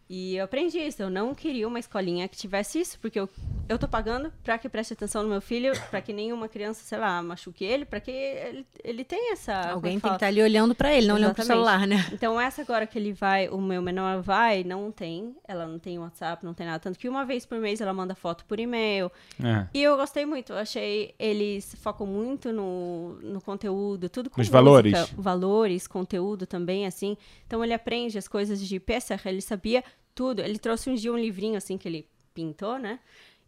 [0.09, 1.03] E eu aprendi isso.
[1.03, 3.29] Eu não queria uma escolinha que tivesse isso, porque eu,
[3.69, 6.99] eu tô pagando para que preste atenção no meu filho, para que nenhuma criança, sei
[6.99, 9.71] lá, machuque ele, para que ele, ele tenha essa.
[9.71, 11.25] Alguém tem que estar tá ali olhando para ele, não Exatamente.
[11.25, 12.07] olhando pro celular, né?
[12.13, 15.35] Então, essa agora que ele vai, o meu menor vai, não tem.
[15.47, 16.79] Ela não tem WhatsApp, não tem nada.
[16.79, 19.11] Tanto que uma vez por mês ela manda foto por e-mail.
[19.43, 19.67] É.
[19.75, 20.53] E eu gostei muito.
[20.53, 21.15] Eu achei.
[21.19, 25.11] Eles focam muito no, no conteúdo, tudo com Os valores.
[25.17, 27.17] Valores, conteúdo também, assim.
[27.45, 29.83] Então, ele aprende as coisas de Pesach, ele sabia
[30.17, 30.41] tudo.
[30.41, 32.99] Ele trouxe um dia um livrinho assim que ele pintou, né?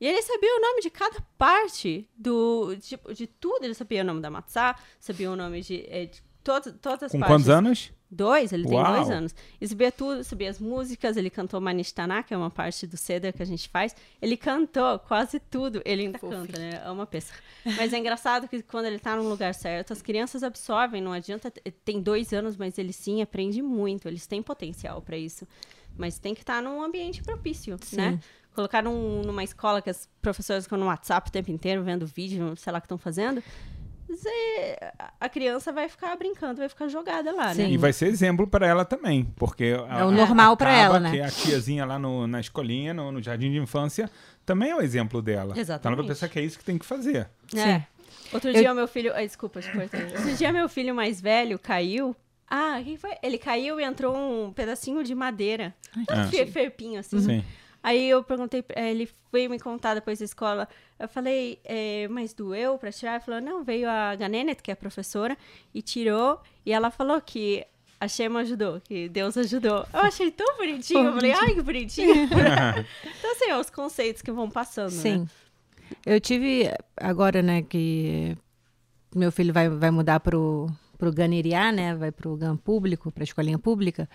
[0.00, 3.64] E ele sabia o nome de cada parte do de, tipo, de tudo.
[3.64, 7.12] Ele sabia o nome da matzá, sabia o nome de, é, de todas, todas as
[7.12, 7.34] Com partes.
[7.34, 7.92] quantos anos?
[8.10, 8.84] Dois, ele Uau.
[8.84, 9.34] tem dois anos.
[9.60, 13.34] Ele sabia tudo, sabia as músicas, ele cantou Manishtaná, que é uma parte do ceder
[13.34, 13.94] que a gente faz.
[14.22, 15.82] Ele cantou quase tudo.
[15.84, 16.32] Ele ainda Fofo.
[16.32, 16.82] canta, né?
[16.84, 17.34] É uma peça.
[17.76, 21.50] Mas é engraçado que quando ele tá no lugar certo, as crianças absorvem, não adianta.
[21.84, 24.08] Tem dois anos, mas ele sim aprende muito.
[24.08, 25.46] Eles têm potencial para isso.
[25.98, 27.96] Mas tem que estar num ambiente propício, Sim.
[27.96, 28.20] né?
[28.54, 32.56] Colocar num, numa escola que as professoras ficam no WhatsApp o tempo inteiro, vendo vídeo,
[32.56, 33.42] sei lá o que estão fazendo.
[35.20, 37.62] A criança vai ficar brincando, vai ficar jogada lá, Sim.
[37.62, 37.70] né?
[37.70, 41.10] E vai ser exemplo para ela também, porque é o normal para ela, né?
[41.10, 44.10] Que a tiazinha lá no, na escolinha, no, no, jardim de infância,
[44.46, 45.52] também é o exemplo dela.
[45.56, 45.80] Exatamente.
[45.80, 47.28] Então ela vai pensar que é isso que tem que fazer.
[47.54, 47.78] É.
[47.78, 47.84] Sim.
[48.32, 48.74] Outro dia, Eu...
[48.74, 49.12] meu filho.
[49.14, 50.04] Ai, desculpa, te cortei.
[50.04, 52.16] Outro dia, meu filho mais velho caiu
[52.50, 53.14] ah, quem foi?
[53.22, 55.74] Ele caiu e entrou um pedacinho de madeira.
[56.08, 56.28] Ah.
[56.46, 57.20] Ferpinho, assim.
[57.20, 57.44] Sim.
[57.82, 60.68] Aí eu perguntei, ele veio me contar depois da escola.
[60.98, 63.14] Eu falei, é, mas doeu pra tirar?
[63.14, 65.36] Ele falou, não, veio a Ganenet, que é a professora,
[65.72, 66.40] e tirou.
[66.66, 67.64] E ela falou que
[68.00, 69.86] a Shema ajudou, que Deus ajudou.
[69.92, 71.06] Eu achei tão bonitinho.
[71.06, 72.14] eu falei, ai, que bonitinho.
[72.24, 75.02] então, assim, é os conceitos que vão passando, né?
[75.02, 75.18] Sim.
[75.18, 75.26] Né?
[76.04, 78.36] Eu tive, agora, né, que
[79.14, 81.94] meu filho vai, vai mudar pro pro Ganiriá, né?
[81.94, 84.08] Vai pro GAN público, pra escolinha pública.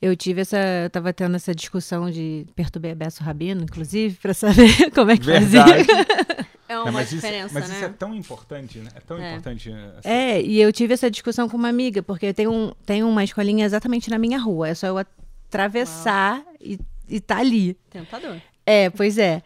[0.00, 0.58] Eu tive essa.
[0.84, 5.26] Eu tava tendo essa discussão de perturbar Besso Rabino, inclusive, para saber como é que
[5.26, 5.84] Verdade.
[5.84, 6.44] fazia.
[6.66, 7.76] É uma Não, mas diferença, isso, mas né?
[7.76, 8.88] isso é tão importante, né?
[8.94, 9.32] É tão é.
[9.32, 9.70] importante.
[9.70, 10.08] Assim.
[10.08, 13.66] É, e eu tive essa discussão com uma amiga, porque tem, um, tem uma escolinha
[13.66, 14.68] exatamente na minha rua.
[14.68, 17.76] É só eu atravessar e, e tá ali.
[17.90, 18.40] Tentador.
[18.64, 19.42] É, pois é.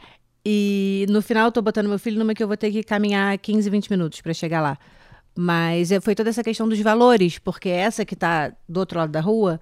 [0.46, 3.36] E no final eu tô botando meu filho numa que eu vou ter que caminhar
[3.36, 4.78] 15, 20 minutos para chegar lá.
[5.36, 9.12] Mas é, foi toda essa questão dos valores, porque essa que está do outro lado
[9.12, 9.60] da rua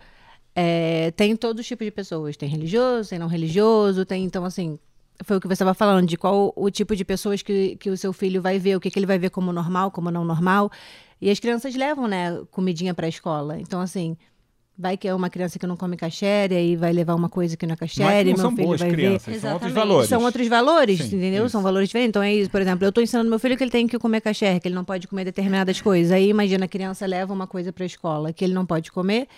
[0.55, 2.37] é, tem todo tipo de pessoas.
[2.37, 4.25] Tem religioso, tem não religioso, tem.
[4.25, 4.79] Então, assim,
[5.25, 7.97] foi o que você estava falando, de qual o tipo de pessoas que, que o
[7.97, 10.71] seu filho vai ver, o que, que ele vai ver como normal, como não normal.
[11.21, 13.59] E as crianças levam, né, comidinha para a escola.
[13.61, 14.17] Então, assim,
[14.79, 17.67] Vai que é uma criança que não come cachére e vai levar uma coisa que
[17.67, 19.41] não é cachére, não, meu filho vai crianças, ver.
[19.41, 20.09] São outros valores.
[20.09, 21.47] São outros valores, Sim, entendeu?
[21.47, 21.53] Isso.
[21.53, 22.11] São valores diferentes.
[22.11, 24.21] Então é isso, por exemplo, eu estou ensinando meu filho que ele tem que comer
[24.21, 26.13] cachére, que ele não pode comer determinadas coisas.
[26.13, 29.29] Aí imagina a criança leva uma coisa para a escola que ele não pode comer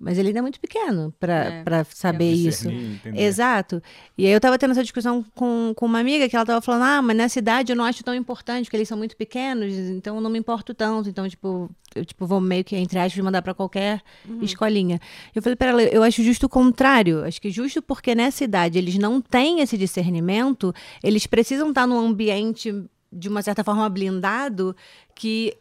[0.00, 2.68] mas ele ainda é muito pequeno para é, saber isso.
[3.14, 3.82] Exato.
[4.16, 6.82] E aí eu estava tendo essa discussão com, com uma amiga que ela estava falando:
[6.82, 10.14] ah, mas nessa idade eu não acho tão importante, porque eles são muito pequenos, então
[10.14, 11.08] eu não me importo tanto.
[11.08, 14.40] Então, tipo, eu tipo, vou meio que, entre aspas, mandar para qualquer uhum.
[14.42, 15.00] escolinha.
[15.34, 17.24] Eu falei para ela: eu acho justo o contrário.
[17.24, 21.98] Acho que justo porque nessa idade eles não têm esse discernimento, eles precisam estar num
[21.98, 22.72] ambiente,
[23.12, 24.76] de uma certa forma, blindado,
[25.12, 25.56] que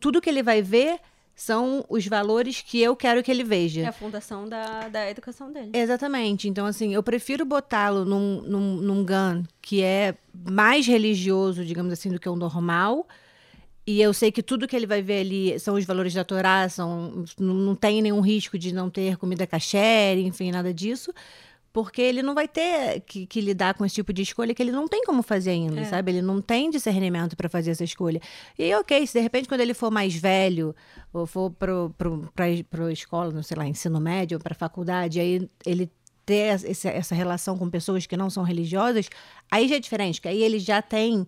[0.00, 0.98] tudo que ele vai ver
[1.34, 3.82] são os valores que eu quero que ele veja.
[3.82, 5.70] É a fundação da, da educação dele.
[5.72, 6.48] Exatamente.
[6.48, 12.10] Então, assim, eu prefiro botá-lo num, num, num GAN que é mais religioso, digamos assim,
[12.10, 13.06] do que o normal.
[13.86, 16.68] E eu sei que tudo que ele vai ver ali são os valores da Torá,
[16.68, 21.12] são, não, não tem nenhum risco de não ter comida kasher, enfim, nada disso.
[21.74, 24.70] Porque ele não vai ter que, que lidar com esse tipo de escolha que ele
[24.72, 25.84] não tem como fazer ainda, É.
[25.84, 26.12] sabe?
[26.12, 28.20] Ele não tem discernimento para fazer essa escolha.
[28.56, 30.74] E ok, se de repente quando ele for mais velho,
[31.12, 31.74] ou for pra,
[32.70, 35.90] pro escola, não sei lá, ensino médio, ou pra faculdade, aí ele
[36.24, 39.10] ter esse- essa relação com pessoas que não são religiosas,
[39.50, 41.26] aí já é diferente, que aí ele já tem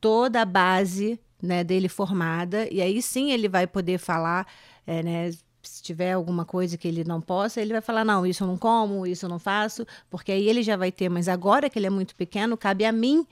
[0.00, 4.46] toda a base né, dele formada, e aí sim ele vai poder falar,
[4.86, 5.30] é, né,
[5.62, 8.56] se tiver alguma coisa que ele não possa, ele vai falar, não, isso eu não
[8.56, 11.86] como, isso eu não faço, porque aí ele já vai ter, mas agora que ele
[11.86, 13.26] é muito pequeno, cabe a mim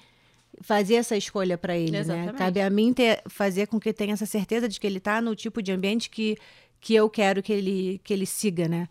[0.61, 2.33] fazer essa escolha para ele, né?
[2.33, 5.35] Cabe a mim ter, fazer com que tenha essa certeza de que ele está no
[5.35, 6.37] tipo de ambiente que,
[6.81, 8.89] que eu quero que ele, que ele siga, né?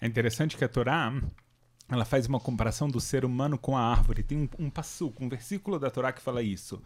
[0.00, 1.12] É interessante que a Torá
[1.88, 4.22] ela faz uma comparação do ser humano com a árvore.
[4.22, 6.82] Tem um, um passuco, um versículo da Torá que fala isso.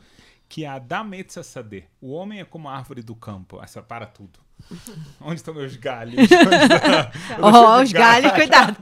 [0.49, 1.87] Que é Adam Etzassadeh.
[2.01, 3.63] O homem é como a árvore do campo.
[3.63, 4.39] Essa para tudo.
[5.21, 6.17] Onde estão meus galhos?
[6.29, 8.77] De os galhos, cuidado.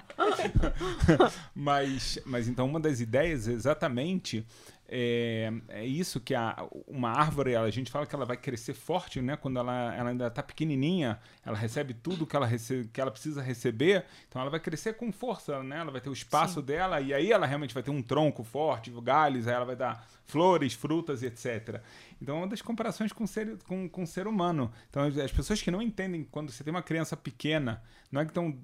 [1.55, 4.47] mas, mas então uma das ideias exatamente
[4.91, 9.21] é, é isso que a, uma árvore, a gente fala que ela vai crescer forte,
[9.21, 9.37] né?
[9.37, 13.43] Quando ela, ela ainda está pequenininha, ela recebe tudo que ela, rece, que ela precisa
[13.43, 15.79] receber, então ela vai crescer com força, né?
[15.81, 18.91] Ela vai ter o espaço dela e aí ela realmente vai ter um tronco forte,
[19.03, 21.83] galhos, aí ela vai dar flores, frutas e etc.
[22.21, 24.71] Então é uma das comparações com o ser, com, com ser humano.
[24.91, 28.31] Então as pessoas que não entendem quando você tem uma criança pequena, não é que
[28.31, 28.57] então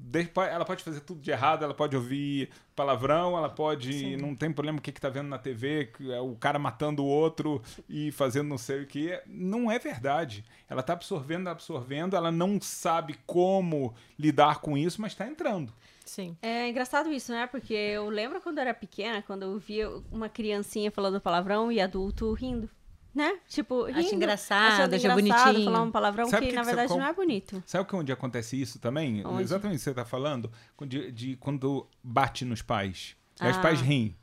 [0.43, 4.79] ela pode fazer tudo de errado, ela pode ouvir palavrão, ela pode não tem problema
[4.79, 8.11] o que que tá vendo na TV, que é o cara matando o outro e
[8.13, 10.45] fazendo não sei o que, não é verdade.
[10.69, 15.73] Ela tá absorvendo, absorvendo, ela não sabe como lidar com isso, mas está entrando.
[16.05, 16.37] Sim.
[16.43, 17.47] É engraçado isso, né?
[17.47, 21.81] Porque eu lembro quando eu era pequena, quando eu via uma criancinha falando palavrão e
[21.81, 22.69] adulto rindo.
[23.15, 23.39] Né?
[23.49, 23.99] Tipo, rindo.
[24.01, 25.65] Acha engraçado, acha engraçado bonitinho.
[25.65, 27.63] falar um palavrão Sabe que, que na que verdade, sabe qual- não é bonito.
[27.65, 29.25] Sabe que onde acontece isso também?
[29.25, 29.43] Onde?
[29.43, 30.51] Exatamente o que você está falando,
[30.87, 33.17] de, de quando bate nos pais.
[33.39, 33.61] Aí os Ah.
[33.63, 34.17] pais riem.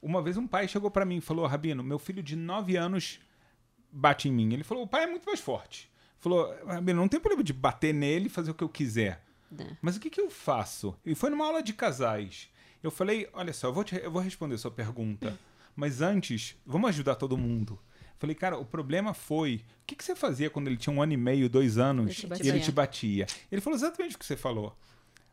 [0.00, 3.20] Uma vez um pai chegou para mim e falou: Rabino, meu filho de 9 anos
[3.92, 4.52] bate em mim.
[4.54, 5.90] Ele falou: o pai é muito mais forte.
[6.18, 9.22] Falou: Rabino, não tem problema de bater nele e fazer o que eu quiser.
[9.58, 9.66] É.
[9.82, 10.94] Mas o que, que eu faço?
[11.04, 12.48] E foi numa aula de casais.
[12.82, 15.36] Eu falei: olha só, eu vou, te- eu vou responder a sua pergunta.
[15.74, 17.78] Mas antes, vamos ajudar todo mundo.
[18.18, 19.62] Falei, cara, o problema foi.
[19.82, 22.14] O que, que você fazia quando ele tinha um ano e meio, dois anos Ele
[22.14, 22.48] te e batia.
[22.50, 23.26] ele te batia?
[23.50, 24.76] Ele falou exatamente o que você falou.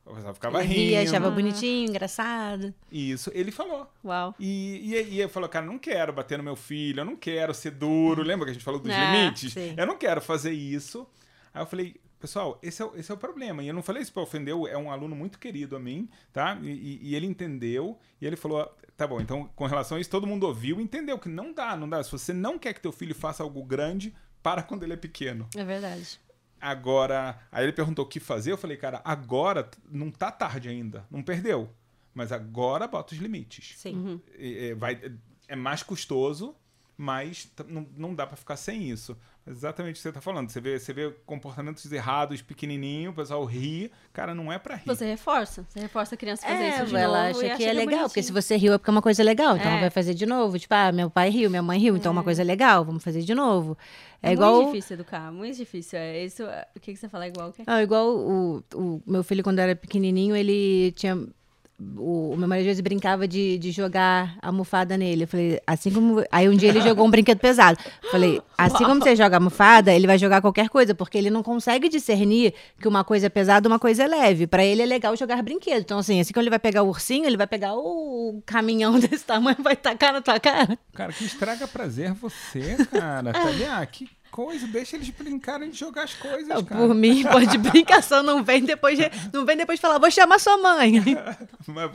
[0.05, 0.79] Eu só ficava Ele rindo.
[0.81, 2.71] ria, achava bonitinho, engraçado.
[2.91, 3.91] Isso, ele falou.
[4.03, 4.35] Uau.
[4.39, 7.55] E, e, e eu falou, cara, não quero bater no meu filho, eu não quero
[7.55, 8.21] ser duro.
[8.21, 9.51] Lembra que a gente falou dos É, limites?
[9.53, 9.73] sim.
[9.75, 11.07] Eu não quero fazer isso.
[11.51, 11.95] Aí eu falei,
[12.25, 13.61] pessoal, esse é, o- esse é o problema.
[13.63, 16.57] E eu não falei isso pra ofender, é um aluno muito querido a mim, tá?
[16.61, 18.65] E, e- e ele entendeu, e ele falou,
[18.97, 21.75] tá bom, então com relação a isso, todo mundo ouviu e entendeu que não dá,
[21.75, 22.03] não dá.
[22.03, 25.47] Se você não quer que teu filho faça algo grande, para quando ele é pequeno.
[25.55, 26.19] É verdade.
[26.59, 31.05] Agora, aí ele perguntou o que fazer, eu falei, cara, agora não tá tarde ainda,
[31.11, 31.69] não perdeu.
[32.13, 33.73] Mas agora bota os limites.
[33.77, 34.19] Sim.
[34.37, 34.99] É, é, vai,
[35.47, 36.55] é mais custoso,
[36.97, 39.15] mas não, não dá pra ficar sem isso.
[39.47, 40.49] Exatamente o que você tá falando.
[40.49, 43.91] Você vê, você vê comportamentos errados, pequenininho, o pessoal ri.
[44.11, 44.87] Cara, não é pra rir.
[44.87, 45.63] Você reforça.
[45.69, 47.69] Você reforça a criança a fazer É, isso de ela novo e acha que é
[47.69, 48.41] ele legal, porque se bonitinho.
[48.41, 49.71] você riu é porque é uma coisa legal, então É.
[49.73, 50.57] ela vai fazer de novo.
[50.57, 53.21] Tipo, ah, meu pai riu, minha mãe riu, então é uma coisa legal, vamos fazer
[53.21, 53.77] de novo.
[54.23, 54.55] É, É igual.
[54.63, 55.99] muito difícil educar, muito difícil.
[55.99, 56.41] É isso.
[56.41, 57.65] é- O que, que você fala igual que é?
[57.67, 61.15] Ah, igual o, o meu filho, quando era pequenininho, ele tinha.
[61.97, 65.23] O, o meu marido às vezes brincava de, de jogar almofada nele.
[65.23, 66.23] Eu falei, assim como.
[66.31, 67.77] Aí um dia ele jogou um brinquedo pesado.
[68.01, 71.43] Eu falei, assim como você joga almofada, ele vai jogar qualquer coisa, porque ele não
[71.43, 74.47] consegue discernir que uma coisa é pesada uma coisa é leve.
[74.47, 75.81] Pra ele é legal jogar brinquedo.
[75.81, 79.25] Então, assim, assim como ele vai pegar o ursinho, ele vai pegar o caminhão desse
[79.25, 80.79] tamanho e vai tacar na tua cara.
[80.93, 83.33] Cara, que estraga prazer você, cara.
[83.35, 83.81] Tá?
[83.81, 84.67] Ah, que coisa.
[84.67, 86.63] Deixa eles brincarem de jogar as coisas, cara.
[86.63, 90.39] Por mim, pode brincar, só não vem depois de, não vem depois falar, vou chamar
[90.39, 91.01] sua mãe.
[91.67, 91.91] Mas,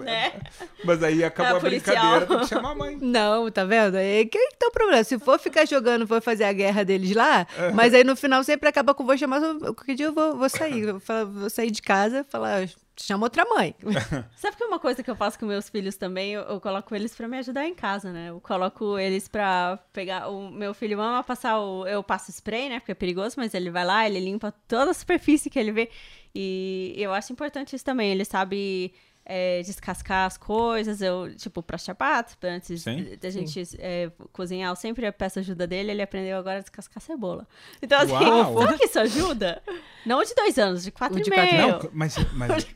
[0.85, 1.95] mas aí acabou É, a policial.
[1.97, 2.99] brincadeira, tem que chamar a mãe.
[3.01, 3.97] Não, tá vendo?
[3.97, 5.05] É que tá o problema.
[5.05, 8.69] Se for ficar jogando, for fazer a guerra deles lá, mas aí no final sempre
[8.69, 9.41] acaba com vou chamar.
[9.61, 10.81] Qualquer dia eu vou, vou sair.
[10.83, 12.69] Eu vou, falar- vou sair de casa falar,
[13.03, 13.75] chama outra mãe.
[14.37, 17.15] Sabe que uma coisa que eu faço com meus filhos também, eu, eu coloco eles
[17.15, 18.31] pra me ajudar em casa, né?
[18.31, 20.29] Eu coloco eles pra pegar.
[20.29, 21.87] O meu filho ama passar o.
[21.87, 22.81] Eu passo spray, né?
[22.81, 25.91] Porque é perigoso, mas ele vai lá, ele limpa toda a superfície que ele vê.
[26.35, 28.11] E eu acho importante isso também.
[28.11, 28.93] Ele sabe.
[29.25, 32.85] É, descascar as coisas, eu, tipo, pra chapato, antes
[33.21, 37.47] da gente é, cozinhar, eu sempre peço ajuda dele, ele aprendeu agora a descascar cebola.
[37.81, 38.59] Então, assim, Uau!
[38.67, 39.63] sabe que isso ajuda?
[40.05, 41.69] Não de dois anos, de quatro O de e quatro- meio.
[41.69, 42.67] Não, mas, mas,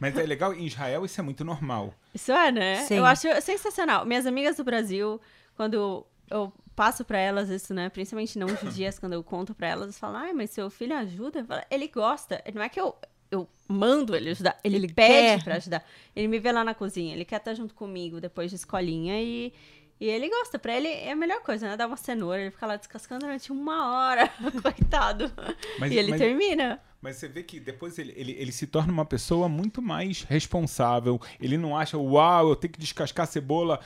[0.00, 1.94] mas é legal, em Israel isso é muito normal.
[2.14, 2.76] Isso é, né?
[2.84, 2.96] Sim.
[2.96, 4.04] Eu acho sensacional.
[4.04, 5.20] Minhas amigas do Brasil,
[5.56, 7.88] quando eu passo pra elas isso, né?
[7.88, 11.44] Principalmente não judias, quando eu conto pra elas, elas falam, ai, mas seu filho ajuda?
[11.44, 12.42] Falo, Ele gosta.
[12.54, 12.94] Não é que eu.
[13.30, 14.58] Eu mando ele ajudar.
[14.64, 15.84] Ele, Ele pede pra ajudar.
[16.16, 19.52] Ele me vê lá na cozinha, ele quer estar junto comigo depois de escolinha e.
[20.00, 21.76] E ele gosta, pra ele é a melhor coisa, né?
[21.76, 24.28] Dar uma cenoura, ele fica lá descascando durante uma hora,
[24.62, 25.32] coitado.
[25.80, 26.80] Mas- e ele mas- termina.
[27.02, 31.20] Mas você vê que depois ele, ele, ele se torna uma pessoa muito mais responsável.
[31.40, 33.80] Ele não acha, uau, eu tenho que descascar a cebola.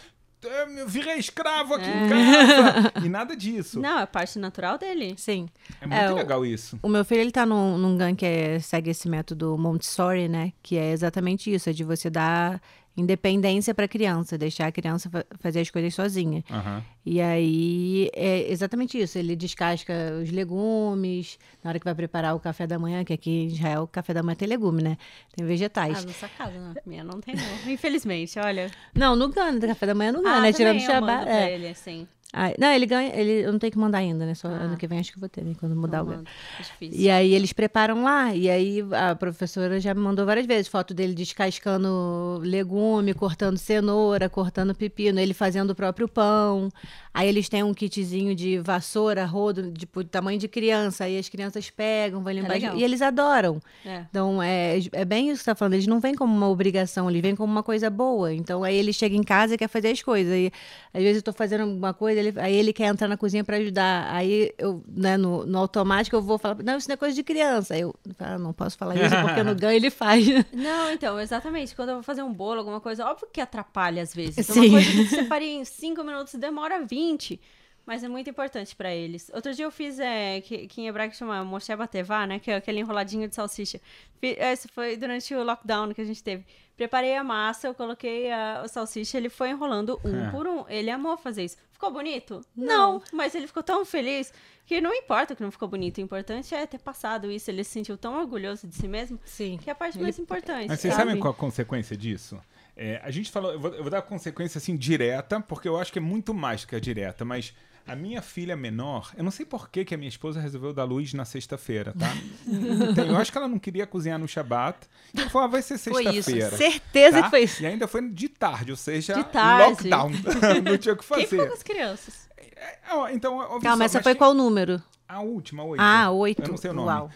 [0.45, 2.93] Eu virei escravo aqui em casa.
[3.05, 3.80] E nada disso.
[3.80, 5.14] Não, é parte natural dele.
[5.16, 5.49] Sim.
[5.80, 6.78] É muito É, o- legal isso.
[6.82, 10.53] O meu filho, ele tá num, num GAN que é- segue esse método Montessori, né?
[10.62, 12.61] Que é exatamente isso, é de você dar
[12.97, 16.45] independência pra criança, deixar a criança fa- fazer as coisas sozinha.
[16.51, 16.82] Aham.
[17.05, 19.18] E aí é exatamente isso.
[19.18, 23.30] Ele descasca os legumes na hora que vai preparar o café da manhã, que aqui
[23.30, 24.97] em Israel o café da manhã tem legume, né?
[25.34, 25.99] Tem vegetais.
[26.03, 26.74] Ah, nossa casa, não.
[26.86, 27.72] Minha não tem, não.
[27.72, 28.70] Infelizmente, olha.
[28.95, 30.53] Não, no GAN, tem café da manhã no GAN, ah, né?
[30.53, 31.28] Tirando o Shabbat.
[31.28, 31.55] É.
[31.55, 32.07] ele, assim.
[32.35, 34.35] Ah, não, ele ganha, ele, eu não tenho que mandar ainda, né?
[34.35, 34.53] Só Ah.
[34.53, 35.53] ano que vem acho que vou ter, né?
[35.61, 36.24] Quando mudar Não o mando.
[36.59, 37.01] É difícil.
[37.01, 40.95] E aí eles preparam lá, e aí a professora já me mandou várias vezes foto
[40.95, 46.70] dele descascando legume, cortando cenoura, cortando pepino, ele fazendo o próprio pão.
[47.14, 51.68] Aí eles têm um kitzinho de vassoura, rodo, tipo, tamanho de criança, aí as crianças
[51.68, 52.76] pegam, vão limpar, legal.
[52.76, 53.61] e eles adoram.
[53.85, 54.07] É.
[54.09, 55.74] Então, é, é bem isso que você tá falando.
[55.74, 58.33] Eles não vêm como uma obrigação, eles vêm como uma coisa boa.
[58.33, 60.33] Então, aí ele chega em casa e quer fazer as coisas.
[60.35, 60.51] E,
[60.95, 63.57] às vezes eu tô fazendo alguma coisa, ele- aí ele quer entrar na cozinha para
[63.57, 64.12] ajudar.
[64.14, 67.22] Aí, eu, né, no, no automático, eu vou falar, não, isso não é coisa de
[67.22, 67.74] criança.
[67.74, 70.26] Aí eu falo, ah, não posso falar isso, porque no ganho ele faz.
[70.53, 71.74] Não, então, exatamente.
[71.74, 74.47] Quando eu vou fazer um bolo, alguma coisa, óbvio que atrapalha às vezes.
[74.47, 74.68] Sim.
[74.68, 77.40] Uma coisa que você faria em 5 minutos demora 20.
[77.84, 79.28] Mas é muito importante pra eles.
[79.34, 82.38] Outro dia eu fiz, é, que, que em hebraico chama Moshe Batevá, né?
[82.38, 83.80] Que é aquele enroladinho de salsicha.
[84.22, 86.45] Esse foi durante o lockdown que a gente teve.
[86.83, 90.30] Preparei a massa, eu coloquei a, a salsicha, ele foi enrolando um É.
[90.33, 90.68] por um.
[90.68, 91.57] Ele amou fazer isso.
[91.72, 92.41] Ficou bonito?
[92.57, 93.01] Não.
[93.12, 94.33] Mas ele ficou tão feliz
[94.66, 95.99] que não importa que não ficou bonito.
[95.99, 97.49] O importante é ter passado isso.
[97.49, 99.59] Ele se sentiu tão orgulhoso de si mesmo Sim.
[99.62, 100.66] que é a parte Ele- mais importante.
[100.68, 101.07] Mas vocês sabe?
[101.11, 102.37] sabem qual a consequência disso?
[102.76, 105.76] É, a gente falou, eu vou, eu vou dar a consequência assim direta, porque eu
[105.78, 107.55] acho que é muito mais que a direta, mas
[107.87, 110.85] a minha filha menor, eu não sei por que, que a minha esposa resolveu dar
[110.85, 112.07] luz na sexta-feira, tá?
[112.47, 114.78] Então, eu acho que ela não queria cozinhar no Shabat.
[115.14, 116.30] E ela falou, ah, vai ser Foi isso.
[116.30, 116.57] sexta-feira.
[116.57, 117.22] Certeza tá?
[117.24, 117.62] que foi isso.
[117.62, 119.70] E ainda foi de tarde, ou seja, De tarde.
[119.89, 120.11] lockdown.
[120.64, 121.49] não tinha o que Quem ficou fazer.
[121.49, 122.28] com as crianças?
[122.57, 124.80] É, ó, então, Calma, só, essa mas foi tem- qual número?
[125.09, 125.80] A última, oito.
[125.83, 126.43] Ah, oito.
[126.43, 126.89] Eu não sei o nome.
[126.89, 127.11] Uau.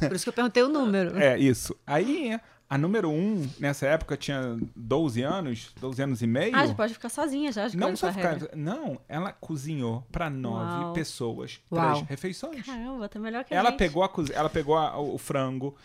[0.00, 1.16] Por isso que eu perguntei o número.
[1.18, 1.74] É, isso.
[1.86, 2.38] Aí,
[2.74, 6.56] a número um, nessa época, tinha 12 anos, 12 anos e meio.
[6.56, 8.30] Ah, pode ficar sozinha já, de Não só a ficar.
[8.32, 8.50] regra.
[8.56, 10.92] Não, ela cozinhou para nove Uau.
[10.94, 11.92] pessoas, Uau.
[11.92, 12.64] três refeições.
[12.64, 13.78] Caramba, tá melhor que a Ela gente.
[13.78, 15.76] pegou, a cozi- ela pegou a- o frango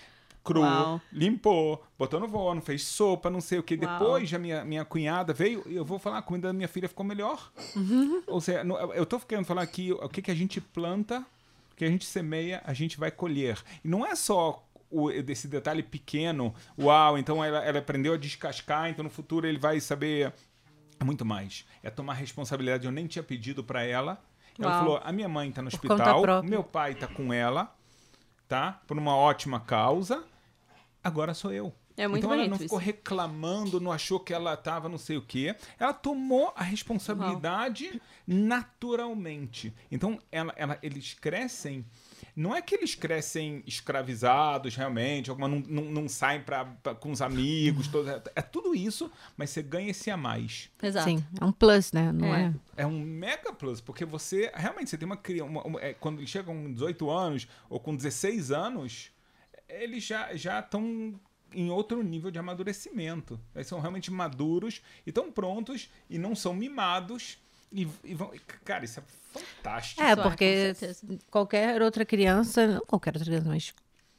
[0.45, 1.01] cru, Uau.
[1.11, 3.75] limpou, botou no forno, fez sopa, não sei o que.
[3.75, 6.87] Depois a minha, minha cunhada veio e eu vou falar, a comida da minha filha
[6.87, 7.51] ficou melhor.
[7.75, 8.23] Uhum.
[8.27, 8.63] Ou seja,
[8.95, 11.19] eu tô querendo falar aqui o que, que a gente planta,
[11.73, 13.61] o que a gente semeia, a gente vai colher.
[13.83, 18.89] E não é só o, desse detalhe pequeno, uau, então ela, ela aprendeu a descascar,
[18.89, 20.33] então no futuro ele vai saber
[21.03, 21.65] muito mais.
[21.83, 22.85] É tomar responsabilidade.
[22.85, 24.21] Eu nem tinha pedido para ela.
[24.59, 24.79] Ela Uau.
[24.79, 27.75] falou: a minha mãe tá no Por hospital, meu pai tá com ela,
[28.47, 28.81] tá?
[28.87, 30.23] Por uma ótima causa.
[31.03, 31.73] Agora sou eu.
[31.95, 32.85] É muito então ela não ficou isso.
[32.85, 35.55] reclamando, não achou que ela tava não sei o quê.
[35.79, 39.73] Ela tomou a responsabilidade naturalmente.
[39.91, 41.85] Então ela, ela- eles crescem.
[42.35, 47.11] Não é que eles crescem escravizados realmente, alguma não, não, não saem pra, pra- com
[47.11, 50.69] os amigos, todo, é, é tudo isso, mas você ganha esse a mais.
[50.81, 51.09] Exato.
[51.09, 52.11] Sim, é um plus, né?
[52.11, 52.53] Não É.
[52.77, 52.83] é?
[52.83, 55.51] É um mega plus, porque você realmente você tem uma criança.
[55.99, 59.11] quando eles chegam com 18 anos ou com 16 anos,
[59.67, 61.19] eles já já estão
[61.53, 63.39] em outro nível de amadurecimento.
[63.55, 67.37] Eles são realmente maduros e estão prontos e não são mimados.
[67.71, 68.31] E, e vão.
[68.63, 69.03] Cara, isso é
[69.33, 70.01] fantástico.
[70.01, 70.73] É, porque
[71.29, 73.73] qualquer outra criança, não qualquer outra criança, mas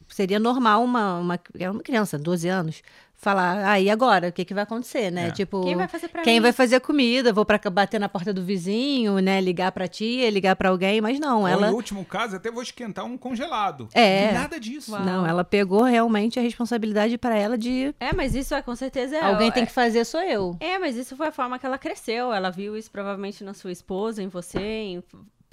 [0.08, 2.82] seria normal uma, uma, é uma criança, 12 anos,
[3.18, 4.28] falar, ah, e agora?
[4.28, 5.28] O que, que vai acontecer, né?
[5.28, 5.30] É.
[5.32, 6.40] Tipo, Quem vai fazer pra quem mim?
[6.40, 7.32] vai fazer comida?
[7.32, 9.40] Vou para bater na porta do vizinho, né?
[9.40, 12.62] Ligar pra tia, ligar pra alguém, mas não, Ou, ela em último caso, até vou
[12.62, 13.88] esquentar um congelado.
[13.92, 14.32] É.
[14.32, 14.92] Nada disso.
[14.92, 15.04] Uau.
[15.04, 19.16] não, ela pegou realmente a responsabilidade pra ela de É, mas isso é com certeza
[19.16, 19.24] é.
[19.24, 20.56] alguém tem é, que fazer, sou eu.
[20.60, 22.32] É, mas isso foi a forma que ela cresceu.
[22.32, 25.02] Ela viu isso provavelmente na sua esposa, em você, em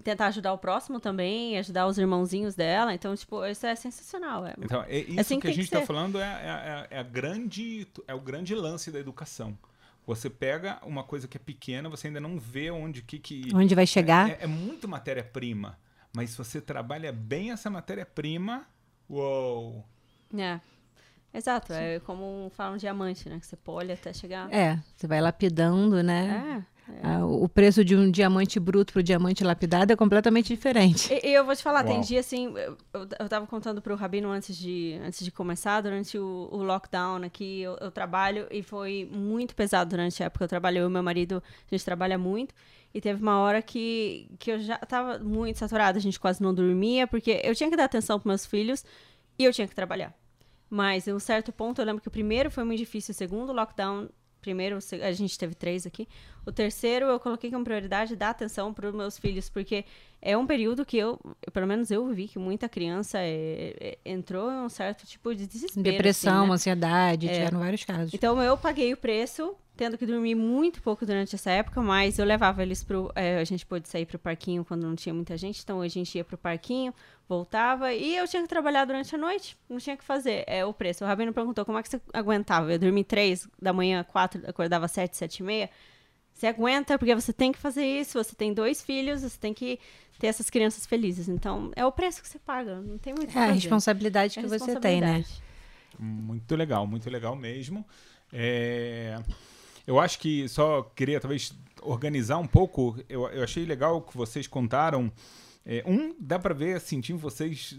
[0.05, 2.93] tentar ajudar o próximo também, ajudar os irmãozinhos dela.
[2.93, 4.45] Então, tipo, isso é sensacional.
[4.45, 4.53] É.
[4.59, 7.03] Então, é isso assim que que a gente está falando é, é, é, é a
[7.03, 9.57] grande, é o grande lance da educação.
[10.05, 13.73] Você pega uma coisa que é pequena, você ainda não vê onde que, que Onde
[13.73, 14.29] vai chegar?
[14.29, 15.79] É, é- é muito matéria-prima,
[16.15, 18.67] mas se você trabalha bem essa matéria-prima,
[19.09, 19.83] uou!
[20.37, 20.59] É.
[21.33, 23.39] Exato, é como um, fala um diamante, né?
[23.39, 24.53] Que você pole até chegar.
[24.53, 26.63] É, você vai lapidando, né?
[26.63, 26.74] É.
[26.87, 27.23] É.
[27.23, 31.11] o preço de um diamante bruto para o diamante lapidado é completamente diferente.
[31.11, 31.93] E, eu vou te falar, Uau.
[31.93, 32.77] tem dia assim, eu,
[33.19, 37.23] eu tava contando para o Rabino antes de, antes de começar, durante o, o lockdown
[37.23, 40.45] aqui, eu, eu, trabalho e foi muito pesado durante a época.
[40.45, 42.53] Eu trabalhei, eu e meu marido, a gente trabalha muito.
[42.93, 46.53] E teve uma hora que, que eu já tava muito saturada, a gente quase não
[46.53, 48.85] dormia, porque eu tinha que dar atenção para meus filhos
[49.37, 50.13] e eu tinha que trabalhar.
[50.69, 53.51] Mas em um certo ponto, eu lembro que o primeiro foi muito difícil, o segundo
[53.51, 54.07] lockdown
[54.45, 56.07] primeiro, a gente teve três aqui.
[56.45, 59.83] O terceiro eu coloquei como prioridade dar atenção para os meus filhos, porque
[60.21, 61.19] é um período que eu,
[61.51, 65.47] pelo menos eu vi que muita criança é, é, entrou em um certo tipo de
[65.47, 65.83] desespero.
[65.83, 66.53] Depressão, assim, né?
[66.53, 67.33] ansiedade, é.
[67.33, 68.13] tiveram vários casos.
[68.13, 72.25] Então eu paguei o preço tendo que dormir muito pouco durante essa época, mas eu
[72.25, 73.11] levava eles pro.
[73.15, 76.15] É, a gente pôde sair pro parquinho quando não tinha muita gente, então a gente
[76.17, 76.93] ia pro parquinho,
[77.27, 80.43] voltava e eu tinha que trabalhar durante a noite, não tinha que fazer.
[80.47, 81.03] É o preço.
[81.03, 82.71] O Rabino perguntou como é que você aguentava.
[82.71, 85.69] Eu dormi três da manhã, quatro, acordava sete, sete e meia.
[86.33, 89.79] Você aguenta porque você tem que fazer isso, você tem dois filhos, você tem que
[90.19, 91.29] ter essas crianças felizes.
[91.29, 94.47] Então, é o preço que você paga, não tem muito É a responsabilidade é que
[94.47, 95.23] você tem, né?
[95.97, 97.85] Muito legal, muito legal mesmo.
[98.33, 99.17] É...
[99.85, 102.97] Eu acho que só queria talvez organizar um pouco.
[103.07, 105.11] Eu, eu achei legal que vocês contaram.
[105.67, 107.75] É, um, dá para ver, sentir em vocês,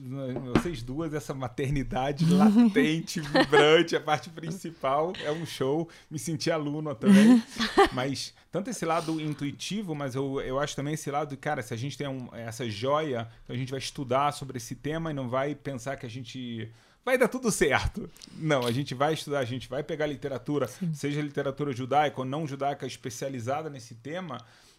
[0.53, 5.13] vocês duas, essa maternidade latente, vibrante, a parte principal.
[5.25, 5.89] É um show.
[6.11, 7.41] Me senti aluno também.
[7.93, 11.77] Mas, tanto esse lado intuitivo, mas eu, eu acho também esse lado, cara, se a
[11.77, 15.29] gente tem um, essa joia, então a gente vai estudar sobre esse tema e não
[15.29, 16.69] vai pensar que a gente
[17.07, 18.11] vai dar tudo certo.
[18.37, 20.93] Não, a gente vai estudar, a gente vai pegar literatura, Sim.
[20.93, 24.39] seja literatura judaica ou não judaica especializada nesse tema.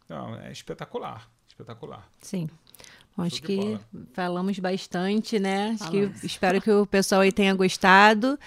[0.10, 2.06] Não, é espetacular, espetacular.
[2.22, 2.50] Sim.
[3.16, 3.82] Bom, acho que bola.
[4.14, 5.78] falamos bastante, né?
[5.80, 8.38] Acho que, espero que o pessoal aí tenha gostado.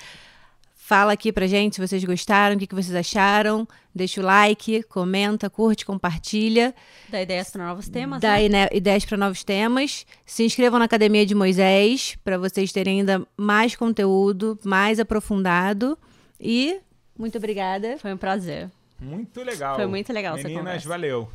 [0.91, 3.65] Fala aqui pra gente se vocês gostaram, o que, que vocês acharam.
[3.95, 6.75] Deixa o like, comenta, curte, compartilha.
[7.09, 8.21] Dá ideias para novos temas.
[8.21, 8.69] Dá né?
[8.73, 10.05] ideias para novos temas.
[10.27, 15.97] Se inscrevam na Academia de Moisés para vocês terem ainda mais conteúdo, mais aprofundado.
[16.41, 16.81] E
[17.17, 17.97] muito obrigada.
[17.99, 18.69] Foi um prazer.
[18.99, 19.77] Muito legal.
[19.77, 20.89] Foi muito legal Meninas, essa conversa.
[20.89, 21.29] valeu.